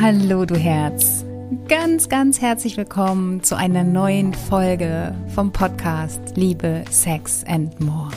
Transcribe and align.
Hallo 0.00 0.44
du 0.44 0.54
Herz. 0.54 1.24
Ganz, 1.66 2.08
ganz 2.08 2.40
herzlich 2.40 2.76
willkommen 2.76 3.42
zu 3.42 3.56
einer 3.56 3.82
neuen 3.82 4.32
Folge 4.32 5.12
vom 5.34 5.50
Podcast 5.50 6.20
Liebe, 6.36 6.84
Sex 6.88 7.42
and 7.48 7.80
More. 7.80 8.12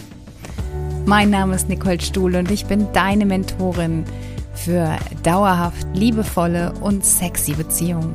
Mein 1.07 1.31
Name 1.31 1.55
ist 1.55 1.69
Nicole 1.69 1.99
Stuhl 1.99 2.35
und 2.35 2.51
ich 2.51 2.67
bin 2.67 2.93
deine 2.93 3.25
Mentorin 3.25 4.05
für 4.53 4.95
dauerhaft 5.23 5.87
liebevolle 5.95 6.71
und 6.81 7.03
sexy 7.03 7.53
Beziehungen. 7.53 8.13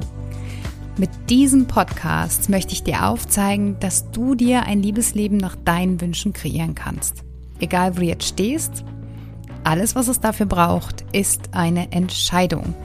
Mit 0.96 1.10
diesem 1.28 1.66
Podcast 1.66 2.48
möchte 2.48 2.72
ich 2.72 2.84
dir 2.84 3.08
aufzeigen, 3.08 3.80
dass 3.80 4.12
du 4.12 4.36
dir 4.36 4.62
ein 4.62 4.80
Liebesleben 4.80 5.38
nach 5.38 5.56
deinen 5.56 6.00
Wünschen 6.00 6.32
kreieren 6.32 6.76
kannst. 6.76 7.24
Egal 7.58 7.96
wo 7.96 8.00
du 8.00 8.06
jetzt 8.06 8.28
stehst, 8.28 8.84
alles, 9.64 9.96
was 9.96 10.06
es 10.06 10.20
dafür 10.20 10.46
braucht, 10.46 11.04
ist 11.10 11.48
eine 11.52 11.90
Entscheidung. 11.90 12.76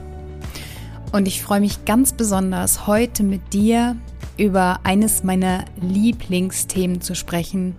Und 1.12 1.28
ich 1.28 1.42
freue 1.42 1.60
mich 1.60 1.84
ganz 1.84 2.14
besonders, 2.14 2.86
heute 2.86 3.22
mit 3.22 3.52
dir 3.52 3.96
über 4.38 4.80
eines 4.84 5.22
meiner 5.22 5.66
Lieblingsthemen 5.78 7.02
zu 7.02 7.14
sprechen, 7.14 7.76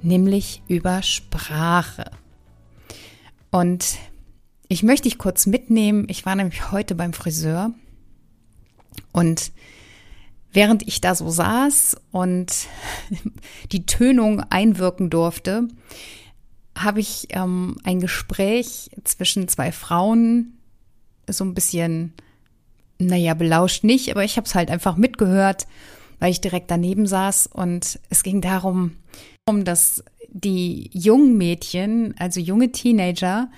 nämlich 0.00 0.62
über 0.68 1.02
Sprache. 1.02 2.10
Und 3.50 3.98
ich 4.68 4.82
möchte 4.82 5.04
dich 5.04 5.18
kurz 5.18 5.44
mitnehmen. 5.44 6.06
Ich 6.08 6.24
war 6.24 6.34
nämlich 6.34 6.72
heute 6.72 6.94
beim 6.94 7.12
Friseur 7.12 7.74
und 9.12 9.52
während 10.50 10.88
ich 10.88 11.02
da 11.02 11.14
so 11.14 11.28
saß 11.28 11.98
und 12.10 12.68
die 13.72 13.84
Tönung 13.84 14.40
einwirken 14.48 15.10
durfte, 15.10 15.68
habe 16.74 17.00
ich 17.00 17.28
ähm, 17.30 17.76
ein 17.84 18.00
Gespräch 18.00 18.90
zwischen 19.04 19.46
zwei 19.46 19.72
Frauen 19.72 20.56
so 21.28 21.44
ein 21.44 21.52
bisschen, 21.52 22.14
naja, 22.98 23.34
belauscht 23.34 23.84
nicht, 23.84 24.10
aber 24.10 24.24
ich 24.24 24.36
habe 24.36 24.46
es 24.46 24.54
halt 24.54 24.70
einfach 24.70 24.96
mitgehört, 24.96 25.66
weil 26.18 26.30
ich 26.30 26.40
direkt 26.40 26.70
daneben 26.70 27.06
saß 27.06 27.48
und 27.48 27.98
es 28.10 28.22
ging 28.22 28.40
darum, 28.40 28.92
dass 29.46 30.04
die 30.28 30.90
jungen 30.92 31.36
Mädchen, 31.36 32.14
also 32.18 32.40
junge 32.40 32.72
Teenager, 32.72 33.50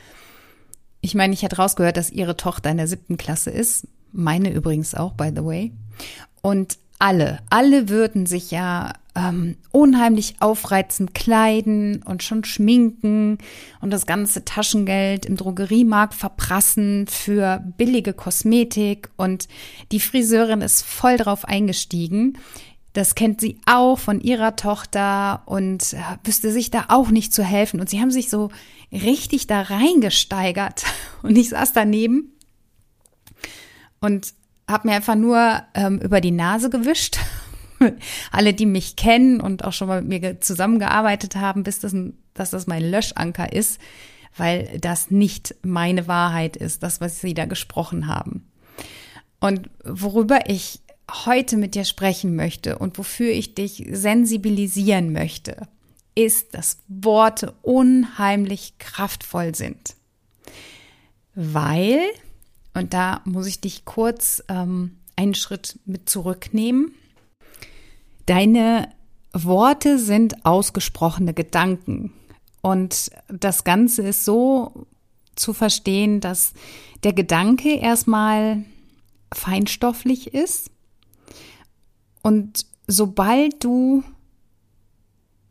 ich 1.01 1.15
meine, 1.15 1.35
ich 1.35 1.45
hatte 1.45 1.57
rausgehört, 1.57 1.97
dass 1.97 2.11
ihre 2.11 2.37
Tochter 2.37 2.71
in 2.71 2.79
der 2.79 2.89
siebten 2.89 3.17
Klasse 3.17 3.51
ist, 3.51 3.87
meine 4.13 4.51
übrigens 4.51 4.95
auch, 4.95 5.13
by 5.13 5.31
the 5.35 5.45
way. 5.45 5.73
Und 6.41 6.79
alle, 7.05 7.41
alle 7.51 7.91
würden 7.91 8.25
sich 8.25 8.51
ja 8.51 8.95
ähm, 9.15 9.59
unheimlich 9.73 10.37
aufreizend 10.41 11.15
kleiden 11.15 12.03
und 12.03 12.23
schon 12.23 12.45
schminken 12.45 13.37
und 13.83 13.91
das 13.91 14.07
ganze 14.07 14.47
Taschengeld 14.47 15.27
im 15.27 15.37
Drogeriemarkt 15.37 16.15
verprassen 16.15 17.07
für 17.07 17.63
billige 17.77 18.15
Kosmetik 18.15 19.11
und 19.17 19.49
die 19.93 20.01
Friseurin 20.01 20.63
ist 20.63 20.81
voll 20.81 21.19
drauf 21.19 21.45
eingestiegen. 21.45 22.39
Das 22.95 23.15
kennt 23.15 23.39
sie 23.39 23.61
auch 23.67 23.99
von 23.99 24.23
ihrer 24.23 24.57
Tochter 24.57 25.43
und 25.45 25.93
äh, 25.93 25.99
wüsste 26.25 26.51
sich 26.51 26.71
da 26.71 26.87
auch 26.89 27.11
nicht 27.11 27.35
zu 27.35 27.45
helfen. 27.45 27.81
Und 27.81 27.91
sie 27.91 28.01
haben 28.01 28.13
sich 28.13 28.31
so 28.31 28.51
richtig 28.93 29.47
da 29.47 29.61
reingesteigert. 29.61 30.85
Und 31.23 31.37
ich 31.37 31.49
saß 31.51 31.73
daneben 31.73 32.31
und 34.01 34.35
habe 34.69 34.89
mir 34.89 34.95
einfach 34.95 35.15
nur 35.15 35.63
ähm, 35.75 35.99
über 35.99 36.21
die 36.21 36.31
Nase 36.31 36.71
gewischt. 36.71 37.19
Alle, 38.33 38.55
die 38.55 38.67
mich 38.67 38.97
kennen 38.97 39.41
und 39.41 39.65
auch 39.65 39.73
schon 39.73 39.89
mal 39.89 40.03
mit 40.03 40.23
mir 40.23 40.41
zusammengearbeitet 40.41 41.37
haben, 41.37 41.63
bis 41.63 41.81
das, 41.81 41.95
dass 42.33 42.51
das 42.51 42.67
mein 42.67 42.89
Löschanker 42.91 43.53
ist, 43.53 43.79
weil 44.37 44.79
das 44.81 45.11
nicht 45.11 45.55
meine 45.63 46.09
Wahrheit 46.09 46.57
ist, 46.57 46.83
das, 46.83 47.01
was 47.01 47.21
sie 47.21 47.35
da 47.35 47.45
gesprochen 47.45 48.07
haben. 48.07 48.49
Und 49.41 49.69
worüber 49.85 50.49
ich 50.49 50.81
heute 51.11 51.57
mit 51.57 51.75
dir 51.75 51.85
sprechen 51.85 52.35
möchte 52.35 52.79
und 52.79 52.97
wofür 52.97 53.31
ich 53.31 53.55
dich 53.55 53.87
sensibilisieren 53.91 55.13
möchte, 55.13 55.69
ist, 56.15 56.55
dass 56.55 56.79
Worte 56.89 57.55
unheimlich 57.63 58.79
kraftvoll 58.79 59.55
sind. 59.55 59.97
Weil 61.35 62.01
und 62.75 62.93
da 62.93 63.21
muss 63.25 63.47
ich 63.47 63.61
dich 63.61 63.85
kurz 63.85 64.43
ähm, 64.49 64.97
einen 65.17 65.35
Schritt 65.35 65.79
mit 65.87 66.09
zurücknehmen. 66.09 66.95
Deine 68.27 68.89
Worte 69.33 69.99
sind 69.99 70.45
ausgesprochene 70.45 71.35
Gedanken. 71.35 72.13
Und 72.63 73.11
das 73.29 73.65
Ganze 73.65 74.03
ist 74.03 74.25
so 74.25 74.87
zu 75.37 75.53
verstehen, 75.53 76.21
dass 76.21 76.53
der 77.03 77.13
Gedanke 77.13 77.77
erstmal 77.77 78.65
feinstofflich 79.33 80.33
ist. 80.33 80.71
Und 82.23 82.67
sobald 82.87 83.63
du 83.63 84.03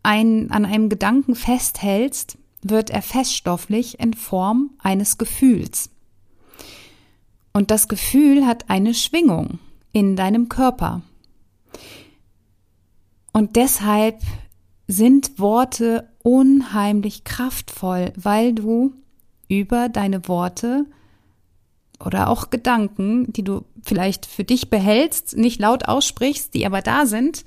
ein, 0.01 0.51
an 0.51 0.66
einem 0.66 0.89
Gedanken 0.89 1.35
festhältst, 1.35 2.38
wird 2.62 2.89
er 2.89 3.01
feststofflich 3.01 4.00
in 4.00 4.13
Form 4.13 4.72
eines 4.79 5.17
Gefühls. 5.17 5.89
Und 7.53 7.69
das 7.69 7.87
Gefühl 7.87 8.45
hat 8.47 8.69
eine 8.69 8.93
Schwingung 8.95 9.59
in 9.91 10.15
deinem 10.15 10.49
Körper. 10.49 11.03
Und 13.31 13.55
deshalb 13.55 14.21
sind 14.87 15.39
Worte 15.39 16.09
unheimlich 16.23 17.23
kraftvoll, 17.23 18.11
weil 18.15 18.53
du 18.53 18.93
über 19.47 19.87
deine 19.87 20.27
Worte 20.27 20.85
oder 21.99 22.29
auch 22.29 22.49
Gedanken, 22.49 23.31
die 23.31 23.43
du 23.43 23.65
vielleicht 23.83 24.25
für 24.25 24.43
dich 24.43 24.69
behältst, 24.69 25.37
nicht 25.37 25.59
laut 25.59 25.87
aussprichst, 25.87 26.53
die 26.53 26.65
aber 26.65 26.81
da 26.81 27.05
sind, 27.05 27.45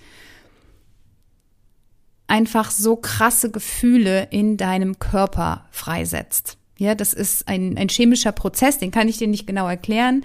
einfach 2.26 2.70
so 2.70 2.96
krasse 2.96 3.50
Gefühle 3.50 4.28
in 4.30 4.56
deinem 4.56 4.98
Körper 4.98 5.66
freisetzt. 5.70 6.58
Ja, 6.78 6.94
das 6.94 7.12
ist 7.12 7.48
ein, 7.48 7.78
ein 7.78 7.88
chemischer 7.88 8.32
Prozess, 8.32 8.78
den 8.78 8.90
kann 8.90 9.08
ich 9.08 9.18
dir 9.18 9.28
nicht 9.28 9.46
genau 9.46 9.66
erklären. 9.66 10.24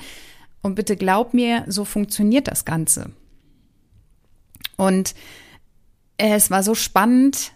Und 0.62 0.75
bitte 0.75 0.95
glaub 0.95 1.34
mir, 1.34 1.63
so 1.67 1.85
funktioniert 1.85 2.47
das 2.47 2.66
Ganze. 2.66 3.12
Und 4.78 5.16
es 6.17 6.51
war 6.51 6.61
so 6.63 6.75
spannend 6.75 7.51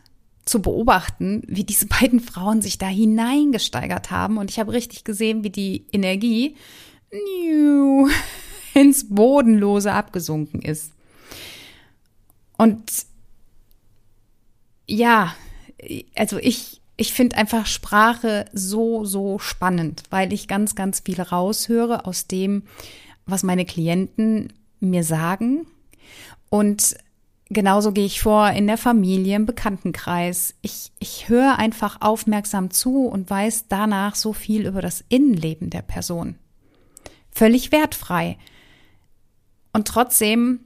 zu 0.45 0.61
beobachten, 0.61 1.43
wie 1.47 1.63
diese 1.63 1.87
beiden 1.87 2.19
Frauen 2.19 2.61
sich 2.61 2.77
da 2.77 2.87
hineingesteigert 2.87 4.11
haben. 4.11 4.37
Und 4.37 4.49
ich 4.49 4.59
habe 4.59 4.73
richtig 4.73 5.03
gesehen, 5.03 5.43
wie 5.43 5.49
die 5.49 5.85
Energie 5.91 6.55
ins 8.73 9.09
Bodenlose 9.09 9.91
abgesunken 9.91 10.61
ist. 10.61 10.91
Und 12.57 12.83
ja, 14.87 15.35
also 16.15 16.37
ich, 16.37 16.81
ich 16.97 17.13
finde 17.13 17.37
einfach 17.37 17.65
Sprache 17.65 18.45
so, 18.53 19.05
so 19.05 19.39
spannend, 19.39 20.03
weil 20.09 20.31
ich 20.31 20.47
ganz, 20.47 20.75
ganz 20.75 21.01
viel 21.01 21.21
raushöre 21.21 22.05
aus 22.05 22.27
dem, 22.27 22.63
was 23.25 23.43
meine 23.43 23.65
Klienten 23.65 24.53
mir 24.79 25.03
sagen. 25.03 25.67
Und 26.49 26.95
genauso 27.49 27.91
gehe 27.91 28.05
ich 28.05 28.21
vor 28.21 28.49
in 28.49 28.67
der 28.67 28.77
Familie, 28.77 29.35
im 29.35 29.45
Bekanntenkreis. 29.45 30.55
Ich, 30.61 30.91
ich 30.99 31.27
höre 31.27 31.57
einfach 31.57 32.01
aufmerksam 32.01 32.71
zu 32.71 33.07
und 33.07 33.29
weiß 33.29 33.65
danach 33.67 34.15
so 34.15 34.31
viel 34.31 34.65
über 34.65 34.81
das 34.81 35.03
Innenleben 35.09 35.69
der 35.69 35.81
Person. 35.81 36.35
Völlig 37.31 37.71
wertfrei. 37.71 38.37
Und 39.73 39.87
trotzdem 39.87 40.61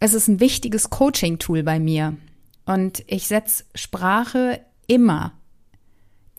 es 0.00 0.14
ist 0.14 0.28
ein 0.28 0.40
wichtiges 0.40 0.88
Coaching-Tool 0.88 1.62
bei 1.62 1.78
mir. 1.78 2.16
Und 2.64 3.04
ich 3.06 3.28
setze 3.28 3.64
Sprache 3.74 4.64
immer, 4.90 5.32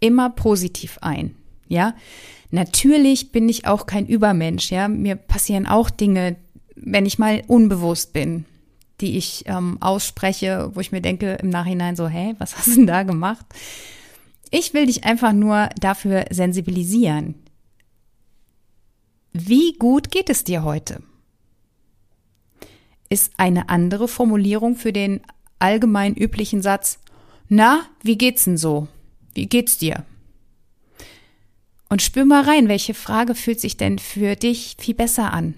immer 0.02 0.30
positiv 0.30 0.98
ein. 1.02 1.36
Ja, 1.70 1.96
natürlich 2.52 3.32
bin 3.32 3.48
ich 3.48 3.66
auch 3.66 3.86
kein 3.86 4.06
Übermensch. 4.06 4.72
Ja, 4.72 4.90
mir 4.90 5.16
passieren 5.16 5.66
auch 5.66 5.90
Dinge, 5.90 6.36
wenn 6.76 7.06
ich 7.06 7.18
mal 7.18 7.44
unbewusst 7.48 8.12
bin, 8.12 8.46
die 9.00 9.18
ich 9.18 9.46
ähm, 9.48 9.78
ausspreche, 9.82 10.72
wo 10.74 10.82
ich 10.82 10.92
mir 10.92 11.02
denke 11.02 11.38
im 11.42 11.50
Nachhinein 11.50 11.96
so, 11.96 12.10
hä, 12.10 12.36
was 12.40 12.58
hast 12.58 12.68
du 12.68 12.76
denn 12.76 12.88
da 12.88 13.04
gemacht? 13.04 13.46
Ich 14.50 14.74
will 14.74 14.86
dich 14.86 15.06
einfach 15.06 15.32
nur 15.32 15.70
dafür 15.80 16.26
sensibilisieren. 16.30 17.36
Wie 19.32 19.74
gut 19.80 20.12
geht 20.12 20.30
es 20.30 20.44
dir 20.44 20.64
heute? 20.64 21.02
Ist 23.08 23.32
eine 23.38 23.70
andere 23.70 24.10
Formulierung 24.10 24.76
für 24.76 24.92
den 24.92 25.22
allgemein 25.60 26.16
üblichen 26.16 26.62
Satz, 26.62 27.00
na, 27.54 27.86
wie 28.02 28.18
geht's 28.18 28.46
denn 28.46 28.56
so? 28.56 28.88
Wie 29.34 29.46
geht's 29.46 29.78
dir? 29.78 30.06
Und 31.90 32.02
spür 32.02 32.24
mal 32.24 32.44
rein, 32.44 32.70
welche 32.70 32.94
Frage 32.94 33.36
fühlt 33.36 33.60
sich 33.60 33.76
denn 33.76 34.00
für 34.00 34.38
dich 34.38 34.78
viel 34.80 34.94
besser 34.96 35.34
an? 35.34 35.56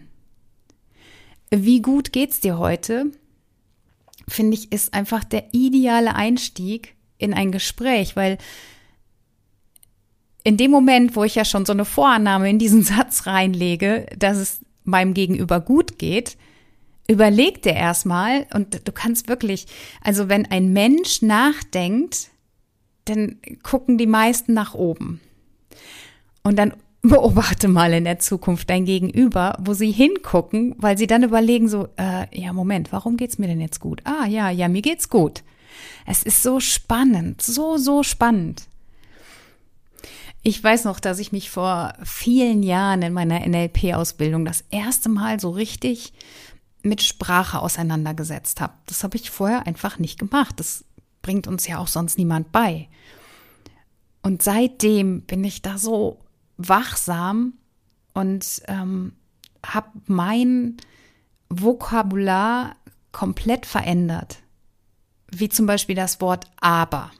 Wie 1.51 1.83
gut 1.83 2.11
geht's 2.11 2.39
dir 2.39 2.57
heute? 2.57 3.11
Finde 4.27 4.57
ich, 4.57 4.71
ist 4.71 4.95
einfach 4.95 5.23
der 5.23 5.53
ideale 5.53 6.15
Einstieg 6.15 6.95
in 7.19 7.31
ein 7.31 7.51
Gespräch, 7.51 8.15
weil 8.15 8.39
in 10.43 10.57
dem 10.57 10.71
Moment, 10.71 11.15
wo 11.15 11.23
ich 11.23 11.35
ja 11.35 11.45
schon 11.45 11.67
so 11.67 11.73
eine 11.73 11.85
Vorannahme 11.85 12.49
in 12.49 12.57
diesen 12.57 12.81
Satz 12.83 13.27
reinlege, 13.27 14.07
dass 14.17 14.37
es 14.37 14.61
meinem 14.83 15.13
Gegenüber 15.13 15.59
gut 15.61 15.99
geht, 15.99 16.37
überleg 17.07 17.61
dir 17.61 17.73
erstmal 17.73 18.47
und 18.53 18.87
du 18.87 18.91
kannst 18.91 19.27
wirklich, 19.27 19.67
also 20.01 20.29
wenn 20.29 20.45
ein 20.45 20.71
Mensch 20.73 21.21
nachdenkt, 21.21 22.29
dann 23.05 23.37
gucken 23.61 23.97
die 23.97 24.07
meisten 24.07 24.53
nach 24.53 24.73
oben. 24.73 25.19
Und 26.43 26.57
dann 26.57 26.73
beobachte 27.01 27.67
mal 27.67 27.91
in 27.93 28.05
der 28.05 28.19
Zukunft 28.19 28.69
dein 28.69 28.85
Gegenüber, 28.85 29.57
wo 29.59 29.73
sie 29.73 29.91
hingucken, 29.91 30.73
weil 30.77 30.97
sie 30.97 31.07
dann 31.07 31.23
überlegen 31.23 31.67
so, 31.67 31.89
äh, 31.97 32.27
ja 32.31 32.53
Moment, 32.53 32.93
warum 32.93 33.17
geht's 33.17 33.37
mir 33.37 33.47
denn 33.47 33.59
jetzt 33.59 33.81
gut? 33.81 34.01
Ah 34.05 34.25
ja, 34.25 34.49
ja, 34.49 34.69
mir 34.69 34.81
geht's 34.81 35.09
gut. 35.09 35.43
Es 36.05 36.23
ist 36.23 36.43
so 36.43 36.59
spannend, 36.59 37.41
so, 37.41 37.77
so 37.77 38.03
spannend. 38.03 38.63
Ich 40.43 40.61
weiß 40.61 40.83
noch, 40.85 40.99
dass 40.99 41.19
ich 41.19 41.31
mich 41.31 41.49
vor 41.49 41.93
vielen 42.03 42.63
Jahren 42.63 43.01
in 43.01 43.13
meiner 43.13 43.45
NLP-Ausbildung 43.47 44.43
das 44.43 44.65
erste 44.69 45.07
Mal 45.09 45.39
so 45.39 45.49
richtig 45.49 46.13
mit 46.83 47.01
Sprache 47.01 47.59
auseinandergesetzt 47.59 48.61
habe. 48.61 48.73
Das 48.85 49.03
habe 49.03 49.17
ich 49.17 49.31
vorher 49.31 49.65
einfach 49.65 49.97
nicht 49.99 50.19
gemacht. 50.19 50.59
Das 50.59 50.85
bringt 51.21 51.47
uns 51.47 51.65
ja 51.65 51.79
auch 51.79 51.87
sonst 51.87 52.17
niemand 52.17 52.51
bei. 52.51 52.89
Und 54.21 54.41
seitdem 54.41 55.21
bin 55.21 55.43
ich 55.43 55.61
da 55.61 55.77
so 55.77 56.19
wachsam 56.57 57.53
und 58.13 58.61
ähm, 58.67 59.13
habe 59.65 59.89
mein 60.05 60.77
Vokabular 61.49 62.75
komplett 63.11 63.65
verändert. 63.65 64.39
Wie 65.31 65.49
zum 65.49 65.65
Beispiel 65.65 65.95
das 65.95 66.21
Wort 66.21 66.45
aber 66.59 67.11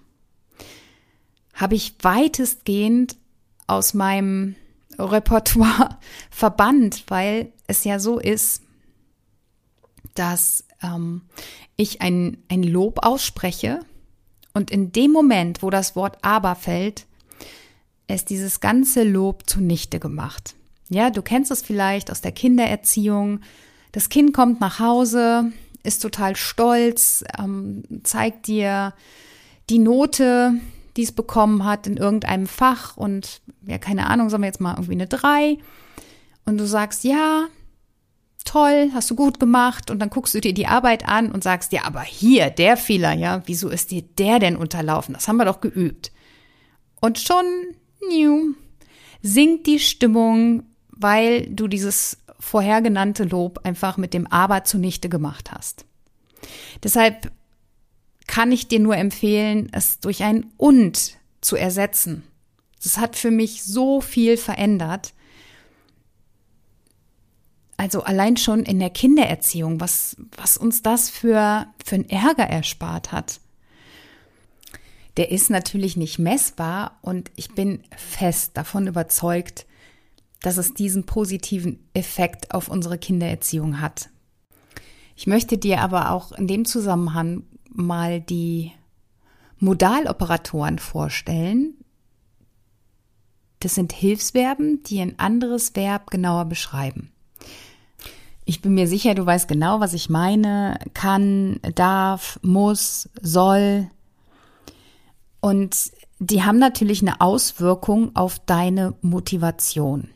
habe 1.53 1.75
ich 1.75 1.95
weitestgehend 2.01 3.15
aus 3.67 3.93
meinem 3.93 4.55
Repertoire 4.97 5.99
verbannt, 6.31 7.05
weil 7.07 7.53
es 7.67 7.83
ja 7.83 7.99
so 7.99 8.19
ist, 8.19 8.62
dass 10.15 10.65
ähm, 10.81 11.21
ich 11.77 12.01
ein, 12.01 12.37
ein 12.49 12.63
Lob 12.63 13.05
ausspreche 13.05 13.79
und 14.53 14.71
in 14.71 14.91
dem 14.91 15.11
Moment, 15.11 15.63
wo 15.63 15.69
das 15.69 15.95
Wort 15.95 16.17
aber 16.21 16.55
fällt, 16.55 17.05
ist 18.07 18.29
dieses 18.29 18.59
ganze 18.59 19.03
Lob 19.03 19.49
zunichte 19.49 19.99
gemacht. 19.99 20.55
Ja, 20.89 21.09
du 21.09 21.21
kennst 21.21 21.51
es 21.51 21.61
vielleicht 21.61 22.11
aus 22.11 22.21
der 22.21 22.31
Kindererziehung. 22.31 23.39
Das 23.91 24.09
Kind 24.09 24.33
kommt 24.33 24.59
nach 24.61 24.79
Hause, 24.79 25.51
ist 25.83 26.01
total 26.01 26.35
stolz, 26.35 27.23
ähm, 27.37 27.83
zeigt 28.03 28.47
dir 28.47 28.93
die 29.69 29.79
Note, 29.79 30.53
die 30.97 31.03
es 31.03 31.11
bekommen 31.11 31.63
hat 31.63 31.87
in 31.87 31.97
irgendeinem 31.97 32.47
Fach 32.47 32.97
und 32.97 33.41
ja, 33.65 33.77
keine 33.77 34.07
Ahnung, 34.07 34.29
sagen 34.29 34.43
wir 34.43 34.47
jetzt 34.47 34.61
mal 34.61 34.73
irgendwie 34.73 34.93
eine 34.93 35.07
drei 35.07 35.57
und 36.45 36.57
du 36.57 36.67
sagst, 36.67 37.03
ja, 37.03 37.45
toll, 38.43 38.91
hast 38.93 39.09
du 39.09 39.15
gut 39.15 39.39
gemacht 39.39 39.89
und 39.91 39.99
dann 39.99 40.09
guckst 40.09 40.33
du 40.33 40.41
dir 40.41 40.53
die 40.53 40.67
Arbeit 40.67 41.07
an 41.07 41.31
und 41.31 41.43
sagst, 41.43 41.71
ja, 41.71 41.85
aber 41.85 42.01
hier, 42.01 42.49
der 42.49 42.77
Fehler, 42.77 43.13
ja, 43.13 43.41
wieso 43.45 43.69
ist 43.69 43.91
dir 43.91 44.01
der 44.01 44.39
denn 44.39 44.55
unterlaufen? 44.55 45.13
Das 45.13 45.27
haben 45.27 45.37
wir 45.37 45.45
doch 45.45 45.61
geübt. 45.61 46.11
Und 46.99 47.19
schon, 47.19 47.45
new, 48.09 48.53
sinkt 49.21 49.67
die 49.67 49.79
Stimmung, 49.79 50.63
weil 50.89 51.47
du 51.47 51.67
dieses 51.67 52.17
vorher 52.39 52.81
genannte 52.81 53.23
Lob 53.23 53.61
einfach 53.63 53.97
mit 53.97 54.13
dem 54.13 54.27
Aber 54.27 54.63
zunichte 54.63 55.09
gemacht 55.09 55.51
hast. 55.51 55.85
Deshalb 56.83 57.31
kann 58.27 58.51
ich 58.51 58.67
dir 58.67 58.79
nur 58.79 58.97
empfehlen, 58.97 59.69
es 59.71 59.99
durch 59.99 60.23
ein 60.23 60.51
und 60.57 61.17
zu 61.41 61.55
ersetzen. 61.55 62.23
Das 62.81 62.97
hat 62.97 63.15
für 63.15 63.31
mich 63.31 63.63
so 63.63 64.01
viel 64.01 64.37
verändert. 64.37 65.13
Also 67.83 68.01
allein 68.03 68.37
schon 68.37 68.63
in 68.63 68.79
der 68.79 68.91
Kindererziehung, 68.91 69.81
was, 69.81 70.15
was 70.37 70.55
uns 70.55 70.83
das 70.83 71.09
für, 71.09 71.67
für 71.83 71.95
einen 71.95 72.09
Ärger 72.09 72.45
erspart 72.45 73.11
hat. 73.11 73.41
Der 75.17 75.31
ist 75.31 75.49
natürlich 75.49 75.97
nicht 75.97 76.17
messbar 76.17 76.97
und 77.01 77.29
ich 77.35 77.53
bin 77.55 77.83
fest 77.93 78.51
davon 78.55 78.87
überzeugt, 78.87 79.65
dass 80.41 80.55
es 80.55 80.73
diesen 80.73 81.05
positiven 81.05 81.77
Effekt 81.93 82.53
auf 82.53 82.69
unsere 82.69 82.97
Kindererziehung 82.97 83.81
hat. 83.81 84.07
Ich 85.17 85.27
möchte 85.27 85.57
dir 85.57 85.81
aber 85.81 86.11
auch 86.11 86.31
in 86.31 86.47
dem 86.47 86.63
Zusammenhang 86.63 87.43
mal 87.69 88.21
die 88.21 88.71
Modaloperatoren 89.59 90.79
vorstellen. 90.79 91.73
Das 93.59 93.75
sind 93.75 93.91
Hilfsverben, 93.91 94.83
die 94.83 95.01
ein 95.01 95.19
anderes 95.19 95.75
Verb 95.75 96.11
genauer 96.11 96.45
beschreiben. 96.45 97.09
Ich 98.45 98.61
bin 98.61 98.73
mir 98.73 98.87
sicher, 98.87 99.15
du 99.15 99.25
weißt 99.25 99.47
genau, 99.47 99.79
was 99.79 99.93
ich 99.93 100.09
meine. 100.09 100.77
Kann, 100.93 101.59
darf, 101.75 102.39
muss, 102.41 103.09
soll. 103.21 103.89
Und 105.39 105.91
die 106.19 106.43
haben 106.43 106.59
natürlich 106.59 107.01
eine 107.01 107.21
Auswirkung 107.21 108.15
auf 108.15 108.39
deine 108.39 108.95
Motivation. 109.01 110.09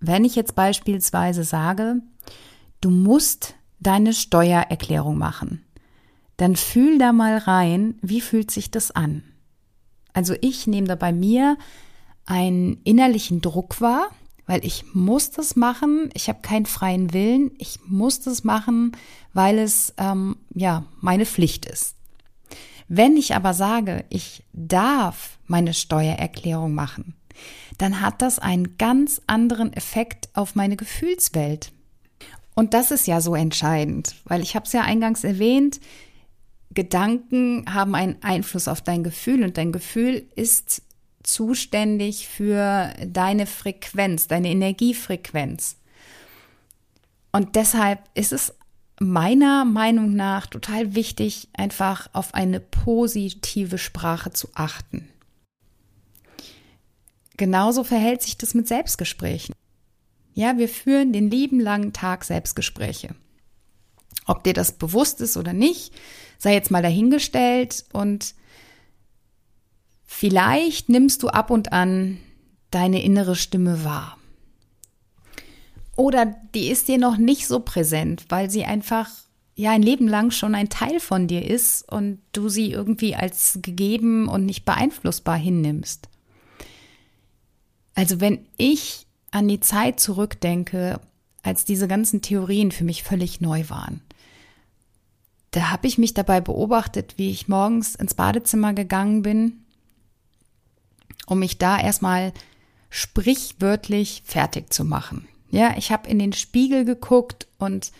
Wenn 0.00 0.24
ich 0.24 0.34
jetzt 0.34 0.54
beispielsweise 0.54 1.44
sage, 1.44 1.96
du 2.80 2.90
musst 2.90 3.54
deine 3.78 4.12
Steuererklärung 4.12 5.16
machen, 5.16 5.64
dann 6.36 6.56
fühl 6.56 6.98
da 6.98 7.12
mal 7.12 7.38
rein, 7.38 7.96
wie 8.02 8.20
fühlt 8.20 8.50
sich 8.50 8.70
das 8.70 8.90
an? 8.90 9.22
Also 10.12 10.34
ich 10.40 10.66
nehme 10.66 10.88
da 10.88 10.96
bei 10.96 11.12
mir 11.12 11.56
einen 12.26 12.80
innerlichen 12.84 13.40
Druck 13.40 13.80
wahr, 13.80 14.08
weil 14.46 14.64
ich 14.64 14.94
muss 14.94 15.30
das 15.30 15.56
machen. 15.56 16.10
Ich 16.14 16.28
habe 16.28 16.40
keinen 16.42 16.66
freien 16.66 17.12
Willen. 17.12 17.52
Ich 17.58 17.78
muss 17.86 18.20
das 18.20 18.44
machen, 18.44 18.92
weil 19.32 19.58
es 19.58 19.94
ähm, 19.98 20.36
ja 20.54 20.84
meine 21.00 21.26
Pflicht 21.26 21.66
ist. 21.66 21.96
Wenn 22.88 23.16
ich 23.16 23.34
aber 23.34 23.54
sage, 23.54 24.04
ich 24.10 24.44
darf 24.52 25.38
meine 25.46 25.72
Steuererklärung 25.72 26.74
machen, 26.74 27.14
dann 27.78 28.00
hat 28.00 28.20
das 28.20 28.38
einen 28.38 28.76
ganz 28.76 29.22
anderen 29.26 29.72
Effekt 29.72 30.28
auf 30.34 30.54
meine 30.54 30.76
Gefühlswelt. 30.76 31.72
Und 32.54 32.74
das 32.74 32.90
ist 32.90 33.06
ja 33.06 33.20
so 33.20 33.34
entscheidend, 33.34 34.16
weil 34.24 34.42
ich 34.42 34.54
habe 34.54 34.66
es 34.66 34.72
ja 34.72 34.82
eingangs 34.82 35.24
erwähnt, 35.24 35.80
Gedanken 36.74 37.64
haben 37.72 37.94
einen 37.94 38.22
Einfluss 38.22 38.68
auf 38.68 38.82
dein 38.82 39.04
Gefühl 39.04 39.44
und 39.44 39.56
dein 39.56 39.72
Gefühl 39.72 40.26
ist 40.36 40.82
zuständig 41.22 42.28
für 42.28 42.92
deine 43.06 43.46
Frequenz, 43.46 44.26
deine 44.26 44.50
Energiefrequenz. 44.50 45.76
Und 47.32 47.56
deshalb 47.56 48.00
ist 48.14 48.32
es 48.32 48.54
meiner 49.00 49.64
Meinung 49.64 50.14
nach 50.14 50.46
total 50.46 50.94
wichtig, 50.94 51.48
einfach 51.54 52.08
auf 52.12 52.34
eine 52.34 52.60
positive 52.60 53.78
Sprache 53.78 54.30
zu 54.30 54.48
achten. 54.54 55.08
Genauso 57.36 57.82
verhält 57.82 58.22
sich 58.22 58.36
das 58.36 58.54
mit 58.54 58.68
Selbstgesprächen. 58.68 59.54
Ja, 60.34 60.58
wir 60.58 60.68
führen 60.68 61.12
den 61.12 61.30
lieben 61.30 61.60
langen 61.60 61.92
Tag 61.92 62.24
Selbstgespräche. 62.24 63.14
Ob 64.26 64.44
dir 64.44 64.52
das 64.52 64.72
bewusst 64.72 65.20
ist 65.20 65.36
oder 65.36 65.52
nicht, 65.52 65.92
sei 66.38 66.54
jetzt 66.54 66.70
mal 66.70 66.82
dahingestellt 66.82 67.84
und 67.92 68.34
vielleicht 70.12 70.88
nimmst 70.88 71.22
du 71.22 71.28
ab 71.28 71.50
und 71.50 71.72
an 71.72 72.18
deine 72.70 73.02
innere 73.02 73.34
Stimme 73.34 73.82
wahr. 73.82 74.18
Oder 75.96 76.36
die 76.54 76.68
ist 76.68 76.88
dir 76.88 76.98
noch 76.98 77.16
nicht 77.16 77.46
so 77.46 77.60
präsent, 77.60 78.26
weil 78.28 78.50
sie 78.50 78.64
einfach 78.64 79.10
ja 79.54 79.72
ein 79.72 79.82
Leben 79.82 80.08
lang 80.08 80.30
schon 80.30 80.54
ein 80.54 80.68
Teil 80.68 81.00
von 81.00 81.26
dir 81.26 81.44
ist 81.44 81.90
und 81.90 82.18
du 82.32 82.48
sie 82.48 82.70
irgendwie 82.70 83.16
als 83.16 83.58
gegeben 83.62 84.28
und 84.28 84.46
nicht 84.46 84.64
beeinflussbar 84.64 85.36
hinnimmst. 85.36 86.08
Also 87.94 88.20
wenn 88.20 88.46
ich 88.56 89.06
an 89.30 89.48
die 89.48 89.60
Zeit 89.60 89.98
zurückdenke, 89.98 91.00
als 91.42 91.64
diese 91.64 91.88
ganzen 91.88 92.22
Theorien 92.22 92.70
für 92.70 92.84
mich 92.84 93.02
völlig 93.02 93.40
neu 93.40 93.64
waren, 93.68 94.02
da 95.50 95.70
habe 95.70 95.86
ich 95.86 95.98
mich 95.98 96.14
dabei 96.14 96.40
beobachtet, 96.40 97.14
wie 97.16 97.30
ich 97.30 97.48
morgens 97.48 97.94
ins 97.94 98.14
Badezimmer 98.14 98.72
gegangen 98.72 99.22
bin, 99.22 99.61
um 101.26 101.38
mich 101.38 101.58
da 101.58 101.80
erstmal 101.80 102.32
sprichwörtlich 102.90 104.22
fertig 104.24 104.72
zu 104.72 104.84
machen. 104.84 105.28
Ja, 105.50 105.74
ich 105.76 105.92
habe 105.92 106.08
in 106.08 106.18
den 106.18 106.32
Spiegel 106.32 106.84
geguckt 106.84 107.46
und 107.58 107.92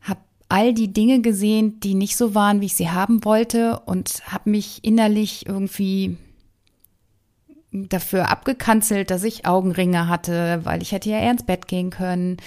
habe 0.00 0.20
all 0.48 0.74
die 0.74 0.92
Dinge 0.92 1.20
gesehen, 1.20 1.80
die 1.80 1.94
nicht 1.94 2.16
so 2.16 2.34
waren, 2.34 2.60
wie 2.60 2.66
ich 2.66 2.76
sie 2.76 2.90
haben 2.90 3.24
wollte 3.24 3.80
und 3.80 4.22
habe 4.26 4.50
mich 4.50 4.84
innerlich 4.84 5.46
irgendwie 5.46 6.16
dafür 7.72 8.30
abgekanzelt, 8.30 9.10
dass 9.10 9.22
ich 9.22 9.46
Augenringe 9.46 10.08
hatte, 10.08 10.60
weil 10.64 10.82
ich 10.82 10.92
hätte 10.92 11.10
ja 11.10 11.18
eher 11.18 11.32
ins 11.32 11.44
Bett 11.44 11.68
gehen 11.68 11.90
können 11.90 12.38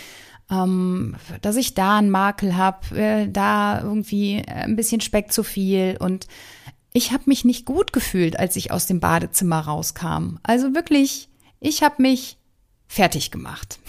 ähm, 0.52 1.16
dass 1.42 1.56
ich 1.56 1.76
da 1.76 1.98
einen 1.98 2.10
Makel 2.10 2.58
habe, 2.58 2.98
äh, 2.98 3.28
da 3.28 3.82
irgendwie 3.82 4.44
ein 4.48 4.76
bisschen 4.76 5.02
Speck 5.02 5.32
zu 5.32 5.44
viel 5.44 5.98
und 6.00 6.28
ich 6.94 7.12
habe 7.12 7.24
mich 7.28 7.46
nicht 7.46 7.66
gut 7.66 7.94
gefühlt, 7.94 8.40
als 8.40 8.56
ich 8.56 8.72
aus 8.72 8.86
dem 8.86 9.00
Badezimmer 9.00 9.60
rauskam. 9.60 10.38
Also 10.44 10.74
wirklich, 10.74 11.30
ich 11.60 11.84
habe 11.84 12.02
mich 12.02 12.38
fertig 12.88 13.32
gemacht. 13.32 13.80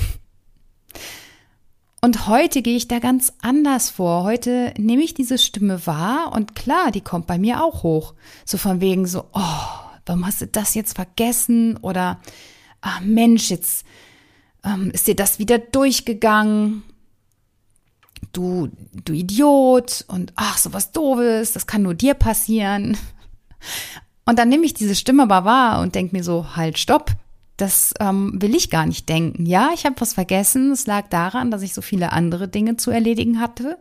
Und 2.02 2.26
heute 2.26 2.62
gehe 2.62 2.76
ich 2.76 2.88
da 2.88 2.98
ganz 2.98 3.32
anders 3.42 3.90
vor. 3.90 4.24
Heute 4.24 4.72
nehme 4.78 5.02
ich 5.02 5.12
diese 5.12 5.36
Stimme 5.36 5.86
wahr 5.86 6.32
und 6.32 6.54
klar, 6.54 6.90
die 6.90 7.02
kommt 7.02 7.26
bei 7.26 7.38
mir 7.38 7.62
auch 7.62 7.82
hoch. 7.82 8.14
So 8.46 8.56
von 8.56 8.80
wegen 8.80 9.06
so, 9.06 9.26
oh, 9.32 9.68
warum 10.06 10.26
hast 10.26 10.40
du 10.40 10.46
das 10.46 10.74
jetzt 10.74 10.94
vergessen? 10.94 11.76
Oder, 11.78 12.20
ach 12.80 13.00
Mensch, 13.02 13.50
jetzt 13.50 13.84
ähm, 14.64 14.90
ist 14.92 15.08
dir 15.08 15.16
das 15.16 15.38
wieder 15.38 15.58
durchgegangen. 15.58 16.84
Du, 18.32 18.68
du 19.04 19.12
Idiot. 19.12 20.04
Und 20.08 20.32
ach, 20.36 20.58
so 20.58 20.72
was 20.72 20.92
Doofes, 20.92 21.52
das 21.52 21.66
kann 21.66 21.82
nur 21.82 21.94
dir 21.94 22.14
passieren. 22.14 22.96
Und 24.24 24.38
dann 24.38 24.48
nehme 24.48 24.64
ich 24.64 24.74
diese 24.74 24.94
Stimme 24.94 25.24
aber 25.24 25.44
wahr 25.44 25.80
und 25.80 25.94
denke 25.94 26.16
mir 26.16 26.22
so, 26.22 26.54
halt, 26.54 26.78
stopp, 26.78 27.12
das 27.56 27.92
ähm, 28.00 28.40
will 28.40 28.54
ich 28.54 28.70
gar 28.70 28.86
nicht 28.86 29.08
denken. 29.08 29.44
Ja, 29.44 29.70
ich 29.74 29.84
habe 29.84 30.00
was 30.00 30.14
vergessen. 30.14 30.70
Es 30.72 30.86
lag 30.86 31.08
daran, 31.08 31.50
dass 31.50 31.62
ich 31.62 31.74
so 31.74 31.82
viele 31.82 32.12
andere 32.12 32.48
Dinge 32.48 32.76
zu 32.76 32.90
erledigen 32.90 33.40
hatte. 33.40 33.78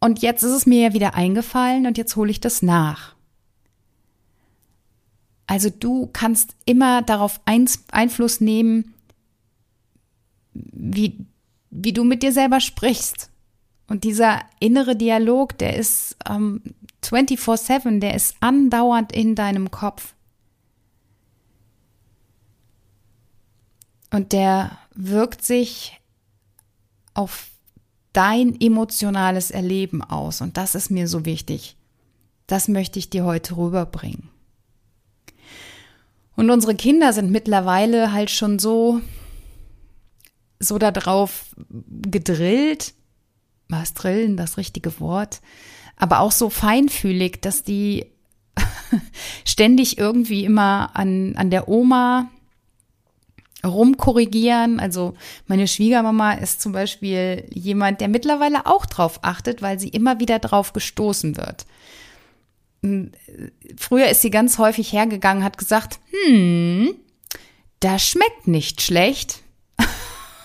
Und 0.00 0.22
jetzt 0.22 0.42
ist 0.42 0.52
es 0.52 0.66
mir 0.66 0.88
ja 0.88 0.92
wieder 0.92 1.14
eingefallen 1.14 1.86
und 1.86 1.96
jetzt 1.96 2.16
hole 2.16 2.30
ich 2.30 2.40
das 2.40 2.62
nach. 2.62 3.14
Also 5.46 5.70
du 5.70 6.08
kannst 6.12 6.56
immer 6.64 7.02
darauf 7.02 7.40
Einfluss 7.44 8.40
nehmen, 8.40 8.94
wie, 10.52 11.26
wie 11.70 11.92
du 11.92 12.04
mit 12.04 12.22
dir 12.22 12.32
selber 12.32 12.60
sprichst. 12.60 13.30
Und 13.86 14.04
dieser 14.04 14.40
innere 14.60 14.96
Dialog, 14.96 15.58
der 15.58 15.76
ist 15.76 16.16
ähm, 16.28 16.62
24/7, 17.02 18.00
der 18.00 18.14
ist 18.14 18.36
andauernd 18.40 19.12
in 19.12 19.34
deinem 19.34 19.70
Kopf. 19.70 20.14
Und 24.10 24.32
der 24.32 24.78
wirkt 24.94 25.44
sich 25.44 26.00
auf 27.14 27.50
dein 28.12 28.60
emotionales 28.60 29.50
Erleben 29.50 30.02
aus. 30.02 30.40
Und 30.40 30.56
das 30.56 30.74
ist 30.74 30.90
mir 30.90 31.08
so 31.08 31.24
wichtig. 31.24 31.76
Das 32.46 32.68
möchte 32.68 32.98
ich 32.98 33.10
dir 33.10 33.24
heute 33.24 33.56
rüberbringen. 33.56 34.30
Und 36.36 36.50
unsere 36.50 36.74
Kinder 36.74 37.12
sind 37.12 37.30
mittlerweile 37.30 38.12
halt 38.12 38.30
schon 38.30 38.58
so, 38.58 39.00
so 40.58 40.78
darauf 40.78 41.54
gedrillt, 41.68 42.94
was 43.68 43.94
drillen, 43.94 44.36
das 44.36 44.56
richtige 44.56 45.00
Wort, 45.00 45.40
aber 45.96 46.20
auch 46.20 46.32
so 46.32 46.50
feinfühlig, 46.50 47.40
dass 47.40 47.62
die 47.62 48.06
ständig 49.44 49.98
irgendwie 49.98 50.44
immer 50.44 50.90
an, 50.94 51.34
an 51.36 51.50
der 51.50 51.68
Oma 51.68 52.30
rumkorrigieren. 53.64 54.80
Also 54.80 55.14
meine 55.46 55.66
Schwiegermama 55.66 56.34
ist 56.34 56.60
zum 56.60 56.72
Beispiel 56.72 57.48
jemand, 57.52 58.00
der 58.00 58.08
mittlerweile 58.08 58.66
auch 58.66 58.86
drauf 58.86 59.20
achtet, 59.22 59.62
weil 59.62 59.78
sie 59.78 59.88
immer 59.88 60.20
wieder 60.20 60.38
drauf 60.38 60.72
gestoßen 60.72 61.36
wird. 61.36 61.66
Früher 63.78 64.08
ist 64.08 64.20
sie 64.20 64.30
ganz 64.30 64.58
häufig 64.58 64.92
hergegangen, 64.92 65.42
hat 65.42 65.56
gesagt, 65.56 66.00
hm, 66.26 66.94
das 67.80 68.06
schmeckt 68.06 68.46
nicht 68.46 68.82
schlecht. 68.82 69.40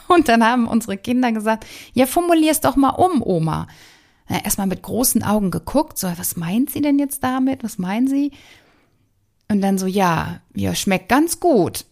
Und 0.10 0.28
dann 0.28 0.44
haben 0.44 0.68
unsere 0.68 0.98
Kinder 0.98 1.32
gesagt, 1.32 1.66
ja, 1.94 2.08
formulier's 2.08 2.62
doch 2.62 2.76
mal 2.76 2.90
um, 2.90 3.22
Oma. 3.24 3.68
Erstmal 4.28 4.68
mit 4.68 4.82
großen 4.82 5.24
Augen 5.24 5.52
geguckt, 5.52 5.98
so, 5.98 6.12
was 6.18 6.36
meint 6.36 6.72
sie 6.72 6.82
denn 6.82 7.00
jetzt 7.00 7.24
damit? 7.24 7.64
Was 7.64 7.78
meinen 7.78 8.08
sie? 8.08 8.32
Und 9.48 9.62
dann 9.62 9.78
so, 9.78 9.86
ja, 9.86 10.42
ja, 10.54 10.76
schmeckt 10.76 11.10
ganz 11.10 11.40
gut. 11.40 11.86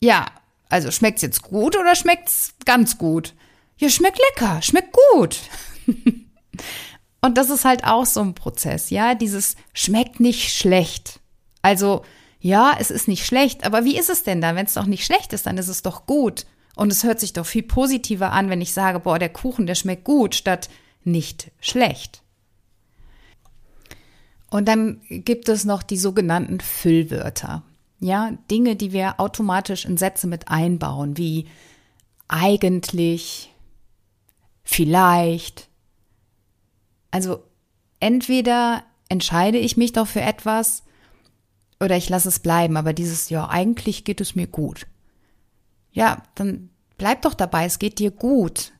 Ja, 0.00 0.26
also 0.68 0.90
schmeckt's 0.90 1.22
jetzt 1.22 1.42
gut 1.42 1.76
oder 1.76 1.94
schmeckt's 1.94 2.54
ganz 2.64 2.96
gut? 2.96 3.34
Ja, 3.76 3.88
schmeckt 3.88 4.18
lecker, 4.30 4.62
schmeckt 4.62 4.96
gut. 5.12 5.38
Und 7.20 7.38
das 7.38 7.50
ist 7.50 7.64
halt 7.64 7.84
auch 7.84 8.06
so 8.06 8.20
ein 8.20 8.34
Prozess, 8.34 8.90
ja, 8.90 9.14
dieses 9.14 9.56
schmeckt 9.72 10.20
nicht 10.20 10.52
schlecht. 10.52 11.20
Also, 11.62 12.04
ja, 12.38 12.76
es 12.78 12.90
ist 12.90 13.08
nicht 13.08 13.24
schlecht, 13.24 13.64
aber 13.64 13.84
wie 13.84 13.96
ist 13.96 14.10
es 14.10 14.22
denn 14.22 14.40
dann? 14.40 14.56
Wenn 14.56 14.66
es 14.66 14.74
doch 14.74 14.86
nicht 14.86 15.04
schlecht 15.04 15.32
ist, 15.32 15.46
dann 15.46 15.58
ist 15.58 15.68
es 15.68 15.82
doch 15.82 16.06
gut. 16.06 16.44
Und 16.76 16.90
es 16.90 17.04
hört 17.04 17.20
sich 17.20 17.32
doch 17.32 17.46
viel 17.46 17.62
positiver 17.62 18.32
an, 18.32 18.50
wenn 18.50 18.60
ich 18.60 18.72
sage, 18.72 19.00
boah, 19.00 19.18
der 19.18 19.28
Kuchen, 19.28 19.66
der 19.66 19.74
schmeckt 19.74 20.04
gut, 20.04 20.34
statt 20.34 20.68
nicht 21.04 21.50
schlecht. 21.60 22.22
Und 24.50 24.66
dann 24.66 25.00
gibt 25.08 25.48
es 25.48 25.64
noch 25.64 25.82
die 25.82 25.96
sogenannten 25.96 26.60
Füllwörter. 26.60 27.62
Ja, 28.00 28.32
Dinge, 28.50 28.76
die 28.76 28.92
wir 28.92 29.18
automatisch 29.18 29.84
in 29.84 29.96
Sätze 29.96 30.26
mit 30.26 30.48
einbauen, 30.48 31.16
wie 31.16 31.48
eigentlich, 32.28 33.52
vielleicht, 34.62 35.68
also 37.10 37.42
entweder 38.00 38.84
entscheide 39.08 39.58
ich 39.58 39.76
mich 39.76 39.92
doch 39.92 40.06
für 40.06 40.20
etwas 40.20 40.82
oder 41.80 41.96
ich 41.96 42.08
lasse 42.08 42.28
es 42.28 42.38
bleiben, 42.38 42.76
aber 42.76 42.92
dieses 42.92 43.30
ja, 43.30 43.48
eigentlich 43.48 44.04
geht 44.04 44.20
es 44.20 44.34
mir 44.34 44.46
gut. 44.46 44.86
Ja, 45.94 46.22
dann 46.34 46.68
bleib 46.98 47.22
doch 47.22 47.34
dabei, 47.34 47.64
es 47.64 47.78
geht 47.78 47.98
dir 47.98 48.10
gut. 48.10 48.72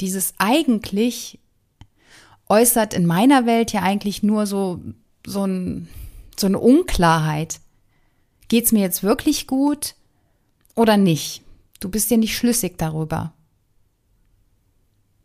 Dieses 0.00 0.32
eigentlich 0.38 1.38
äußert 2.48 2.94
in 2.94 3.04
meiner 3.04 3.44
Welt 3.44 3.72
ja 3.72 3.82
eigentlich 3.82 4.22
nur 4.22 4.46
so 4.46 4.80
so, 5.28 5.44
ein, 5.44 5.88
so 6.36 6.46
eine 6.46 6.58
Unklarheit. 6.58 7.60
Geht's 8.48 8.72
mir 8.72 8.80
jetzt 8.80 9.02
wirklich 9.02 9.46
gut 9.46 9.94
oder 10.74 10.96
nicht? 10.96 11.42
Du 11.80 11.88
bist 11.88 12.10
dir 12.10 12.18
nicht 12.18 12.36
schlüssig 12.36 12.78
darüber. 12.78 13.32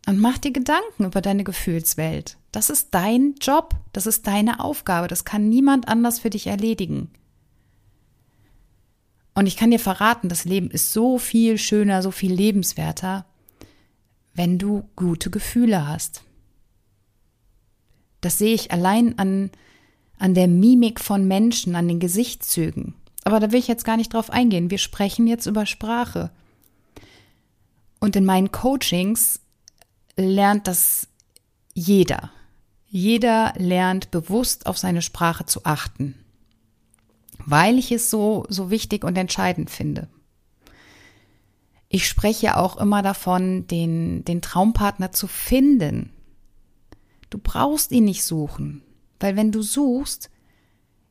Und 0.06 0.20
mach 0.20 0.38
dir 0.38 0.52
Gedanken 0.52 1.04
über 1.04 1.22
deine 1.22 1.44
Gefühlswelt. 1.44 2.36
Das 2.52 2.68
ist 2.68 2.88
dein 2.90 3.36
Job, 3.40 3.74
das 3.92 4.06
ist 4.06 4.26
deine 4.26 4.60
Aufgabe, 4.60 5.08
das 5.08 5.24
kann 5.24 5.48
niemand 5.48 5.88
anders 5.88 6.20
für 6.20 6.30
dich 6.30 6.46
erledigen. 6.46 7.10
Und 9.34 9.46
ich 9.46 9.56
kann 9.56 9.70
dir 9.70 9.80
verraten, 9.80 10.28
das 10.28 10.44
Leben 10.44 10.70
ist 10.70 10.92
so 10.92 11.18
viel 11.18 11.58
schöner, 11.58 12.02
so 12.02 12.10
viel 12.10 12.32
lebenswerter, 12.32 13.26
wenn 14.32 14.58
du 14.58 14.84
gute 14.96 15.30
Gefühle 15.30 15.86
hast. 15.88 16.22
Das 18.20 18.38
sehe 18.38 18.54
ich 18.54 18.72
allein 18.72 19.18
an, 19.18 19.50
an 20.18 20.34
der 20.34 20.48
Mimik 20.48 21.00
von 21.00 21.26
Menschen, 21.26 21.74
an 21.74 21.88
den 21.88 22.00
Gesichtszügen. 22.00 22.94
Aber 23.24 23.40
da 23.40 23.52
will 23.52 23.58
ich 23.58 23.68
jetzt 23.68 23.84
gar 23.84 23.96
nicht 23.96 24.12
drauf 24.12 24.30
eingehen. 24.30 24.70
Wir 24.70 24.78
sprechen 24.78 25.26
jetzt 25.26 25.46
über 25.46 25.66
Sprache. 25.66 26.30
Und 28.00 28.16
in 28.16 28.24
meinen 28.24 28.52
Coachings 28.52 29.40
lernt 30.16 30.66
das 30.68 31.08
jeder. 31.74 32.30
Jeder 32.86 33.54
lernt 33.56 34.10
bewusst 34.10 34.66
auf 34.66 34.78
seine 34.78 35.02
Sprache 35.02 35.46
zu 35.46 35.64
achten, 35.64 36.14
weil 37.46 37.78
ich 37.78 37.92
es 37.92 38.10
so, 38.10 38.46
so 38.48 38.70
wichtig 38.70 39.04
und 39.04 39.16
entscheidend 39.16 39.70
finde. 39.70 40.08
Ich 41.88 42.08
spreche 42.08 42.56
auch 42.56 42.76
immer 42.76 43.02
davon, 43.02 43.66
den, 43.66 44.24
den 44.24 44.42
Traumpartner 44.42 45.12
zu 45.12 45.26
finden. 45.26 46.10
Du 47.30 47.38
brauchst 47.38 47.92
ihn 47.92 48.04
nicht 48.04 48.24
suchen, 48.24 48.82
weil 49.20 49.36
wenn 49.36 49.52
du 49.52 49.62
suchst, 49.62 50.30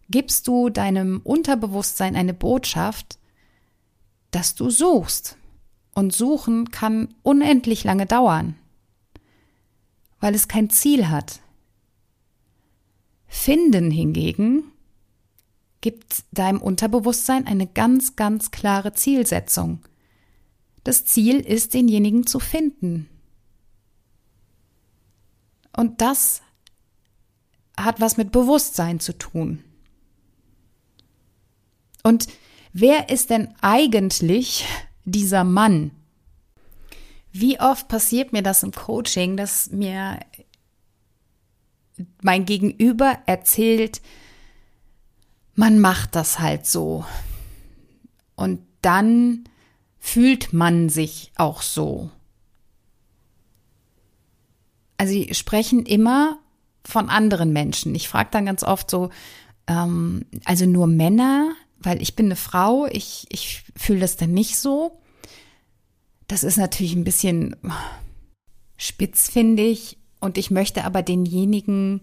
gibst 0.09 0.47
du 0.47 0.69
deinem 0.69 1.21
Unterbewusstsein 1.23 2.15
eine 2.15 2.33
Botschaft, 2.33 3.17
dass 4.31 4.55
du 4.55 4.69
suchst. 4.69 5.37
Und 5.95 6.11
suchen 6.11 6.71
kann 6.71 7.13
unendlich 7.21 7.83
lange 7.83 8.07
dauern 8.07 8.55
weil 10.23 10.35
es 10.35 10.47
kein 10.47 10.69
Ziel 10.69 11.09
hat. 11.09 11.41
Finden 13.27 13.91
hingegen 13.91 14.71
gibt 15.83 16.23
deinem 16.31 16.61
Unterbewusstsein 16.61 17.45
eine 17.45 17.67
ganz, 17.67 18.15
ganz 18.15 18.51
klare 18.51 18.93
Zielsetzung. 18.93 19.83
Das 20.85 21.05
Ziel 21.05 21.41
ist, 21.41 21.73
denjenigen 21.73 22.25
zu 22.25 22.39
finden. 22.39 23.09
Und 25.75 25.99
das 25.99 26.41
hat 27.75 27.99
was 27.99 28.15
mit 28.15 28.31
Bewusstsein 28.31 29.01
zu 29.01 29.17
tun. 29.17 29.61
Und 32.01 32.27
wer 32.71 33.09
ist 33.09 33.29
denn 33.29 33.53
eigentlich 33.59 34.65
dieser 35.03 35.43
Mann, 35.43 35.91
wie 37.33 37.59
oft 37.59 37.89
passiert 37.89 38.31
mir 38.31 38.41
das 38.41 38.63
im 38.63 38.71
Coaching, 38.71 39.35
dass 39.35 39.69
mir 39.69 40.19
mein 42.21 42.45
Gegenüber 42.45 43.17
erzählt, 43.25 44.01
man 45.55 45.79
macht 45.79 46.15
das 46.15 46.39
halt 46.39 46.65
so. 46.65 47.05
Und 48.35 48.61
dann 48.81 49.45
fühlt 49.99 50.53
man 50.53 50.89
sich 50.89 51.31
auch 51.35 51.61
so. 51.61 52.09
Also 54.97 55.13
sie 55.13 55.33
sprechen 55.33 55.85
immer 55.85 56.39
von 56.83 57.09
anderen 57.09 57.53
Menschen. 57.53 57.95
Ich 57.95 58.09
frage 58.09 58.29
dann 58.31 58.45
ganz 58.45 58.63
oft 58.63 58.89
so, 58.89 59.09
ähm, 59.67 60.25
also 60.45 60.65
nur 60.65 60.87
Männer, 60.87 61.53
weil 61.79 62.01
ich 62.01 62.15
bin 62.15 62.27
eine 62.27 62.35
Frau, 62.35 62.85
ich, 62.87 63.25
ich 63.29 63.63
fühle 63.75 63.99
das 63.99 64.17
dann 64.17 64.31
nicht 64.31 64.57
so. 64.57 64.99
Das 66.27 66.43
ist 66.43 66.57
natürlich 66.57 66.95
ein 66.95 67.03
bisschen 67.03 67.55
spitz, 68.77 69.29
finde 69.29 69.63
ich. 69.63 69.97
Und 70.19 70.37
ich 70.37 70.51
möchte 70.51 70.83
aber 70.85 71.01
denjenigen 71.01 72.01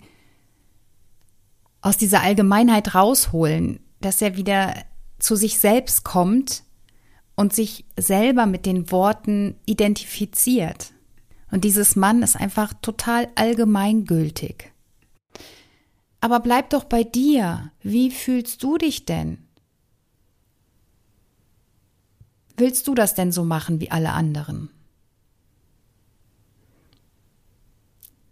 aus 1.81 1.97
dieser 1.97 2.23
Allgemeinheit 2.23 2.95
rausholen, 2.95 3.81
dass 4.01 4.21
er 4.23 4.37
wieder 4.37 4.75
zu 5.19 5.37
sich 5.37 5.59
selbst 5.59 6.05
kommt 6.05 6.63
und 7.37 7.55
sich 7.55 7.85
selber 7.97 8.47
mit 8.47 8.67
den 8.67 8.91
Worten 8.91 9.57
identifiziert. 9.67 10.93
Und 11.51 11.65
dieses 11.65 11.97
Mann 11.97 12.23
ist 12.23 12.37
einfach 12.37 12.75
total 12.81 13.29
allgemeingültig. 13.35 14.73
Aber 16.21 16.41
bleib 16.41 16.71
doch 16.71 16.85
bei 16.85 17.03
dir. 17.03 17.73
Wie 17.83 18.11
fühlst 18.11 18.63
du 18.63 18.77
dich 18.77 19.07
denn? 19.07 19.39
Willst 22.57 22.87
du 22.87 22.95
das 22.95 23.15
denn 23.15 23.33
so 23.33 23.43
machen 23.43 23.81
wie 23.81 23.91
alle 23.91 24.11
anderen? 24.11 24.69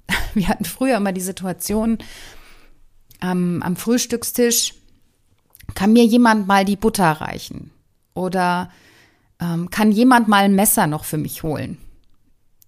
Wir 0.35 0.49
hatten 0.49 0.67
früher 0.67 0.99
immer 0.99 1.13
die 1.13 1.23
Situation 1.23 1.97
ähm, 3.23 3.63
am 3.65 3.77
Frühstückstisch, 3.77 4.75
kann 5.75 5.93
mir 5.93 6.05
jemand 6.05 6.47
mal 6.47 6.65
die 6.65 6.77
Butter 6.77 7.11
reichen? 7.11 7.71
Oder 8.15 8.71
ähm, 9.41 9.71
kann 9.71 9.93
jemand 9.93 10.29
mal 10.29 10.45
ein 10.45 10.55
Messer 10.55 10.87
noch 10.87 11.05
für 11.05 11.19
mich 11.19 11.43
holen? 11.43 11.79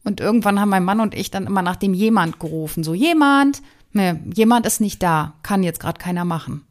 Und 0.04 0.20
irgendwann 0.20 0.60
haben 0.60 0.70
mein 0.70 0.84
Mann 0.84 1.00
und 1.00 1.14
ich 1.14 1.30
dann 1.30 1.46
immer 1.46 1.62
nach 1.62 1.76
dem 1.76 1.94
jemand 1.94 2.40
gerufen. 2.40 2.84
So, 2.84 2.94
jemand, 2.94 3.62
ne, 3.92 4.20
jemand 4.34 4.66
ist 4.66 4.80
nicht 4.80 5.02
da, 5.02 5.34
kann 5.42 5.62
jetzt 5.62 5.80
gerade 5.80 6.00
keiner 6.00 6.24
machen. 6.24 6.64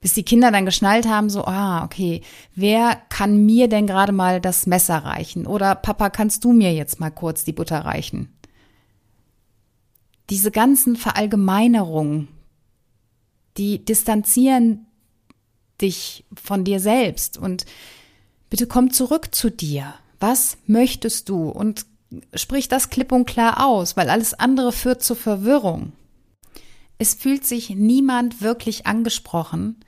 Bis 0.00 0.14
die 0.14 0.24
Kinder 0.24 0.50
dann 0.50 0.66
geschnallt 0.66 1.06
haben, 1.06 1.30
so, 1.30 1.44
ah, 1.44 1.84
okay, 1.84 2.22
wer 2.56 3.00
kann 3.08 3.46
mir 3.46 3.68
denn 3.68 3.86
gerade 3.86 4.12
mal 4.12 4.40
das 4.40 4.66
Messer 4.66 4.98
reichen? 4.98 5.46
Oder 5.46 5.76
Papa, 5.76 6.10
kannst 6.10 6.44
du 6.44 6.52
mir 6.52 6.74
jetzt 6.74 6.98
mal 6.98 7.10
kurz 7.10 7.44
die 7.44 7.52
Butter 7.52 7.84
reichen? 7.84 8.28
Diese 10.30 10.50
ganzen 10.50 10.96
Verallgemeinerungen, 10.96 12.28
die 13.56 13.84
distanzieren 13.84 14.86
dich 15.80 16.24
von 16.34 16.64
dir 16.64 16.80
selbst 16.80 17.36
und 17.36 17.66
bitte 18.48 18.66
komm 18.66 18.92
zurück 18.92 19.34
zu 19.34 19.50
dir. 19.50 19.94
Was 20.20 20.56
möchtest 20.66 21.28
du? 21.28 21.48
Und 21.48 21.86
sprich 22.34 22.68
das 22.68 22.90
klipp 22.90 23.12
und 23.12 23.26
klar 23.26 23.66
aus, 23.66 23.96
weil 23.96 24.08
alles 24.08 24.34
andere 24.34 24.72
führt 24.72 25.02
zur 25.02 25.16
Verwirrung. 25.16 25.92
Es 26.98 27.14
fühlt 27.14 27.44
sich 27.44 27.70
niemand 27.70 28.40
wirklich 28.40 28.86
angesprochen, 28.86 29.84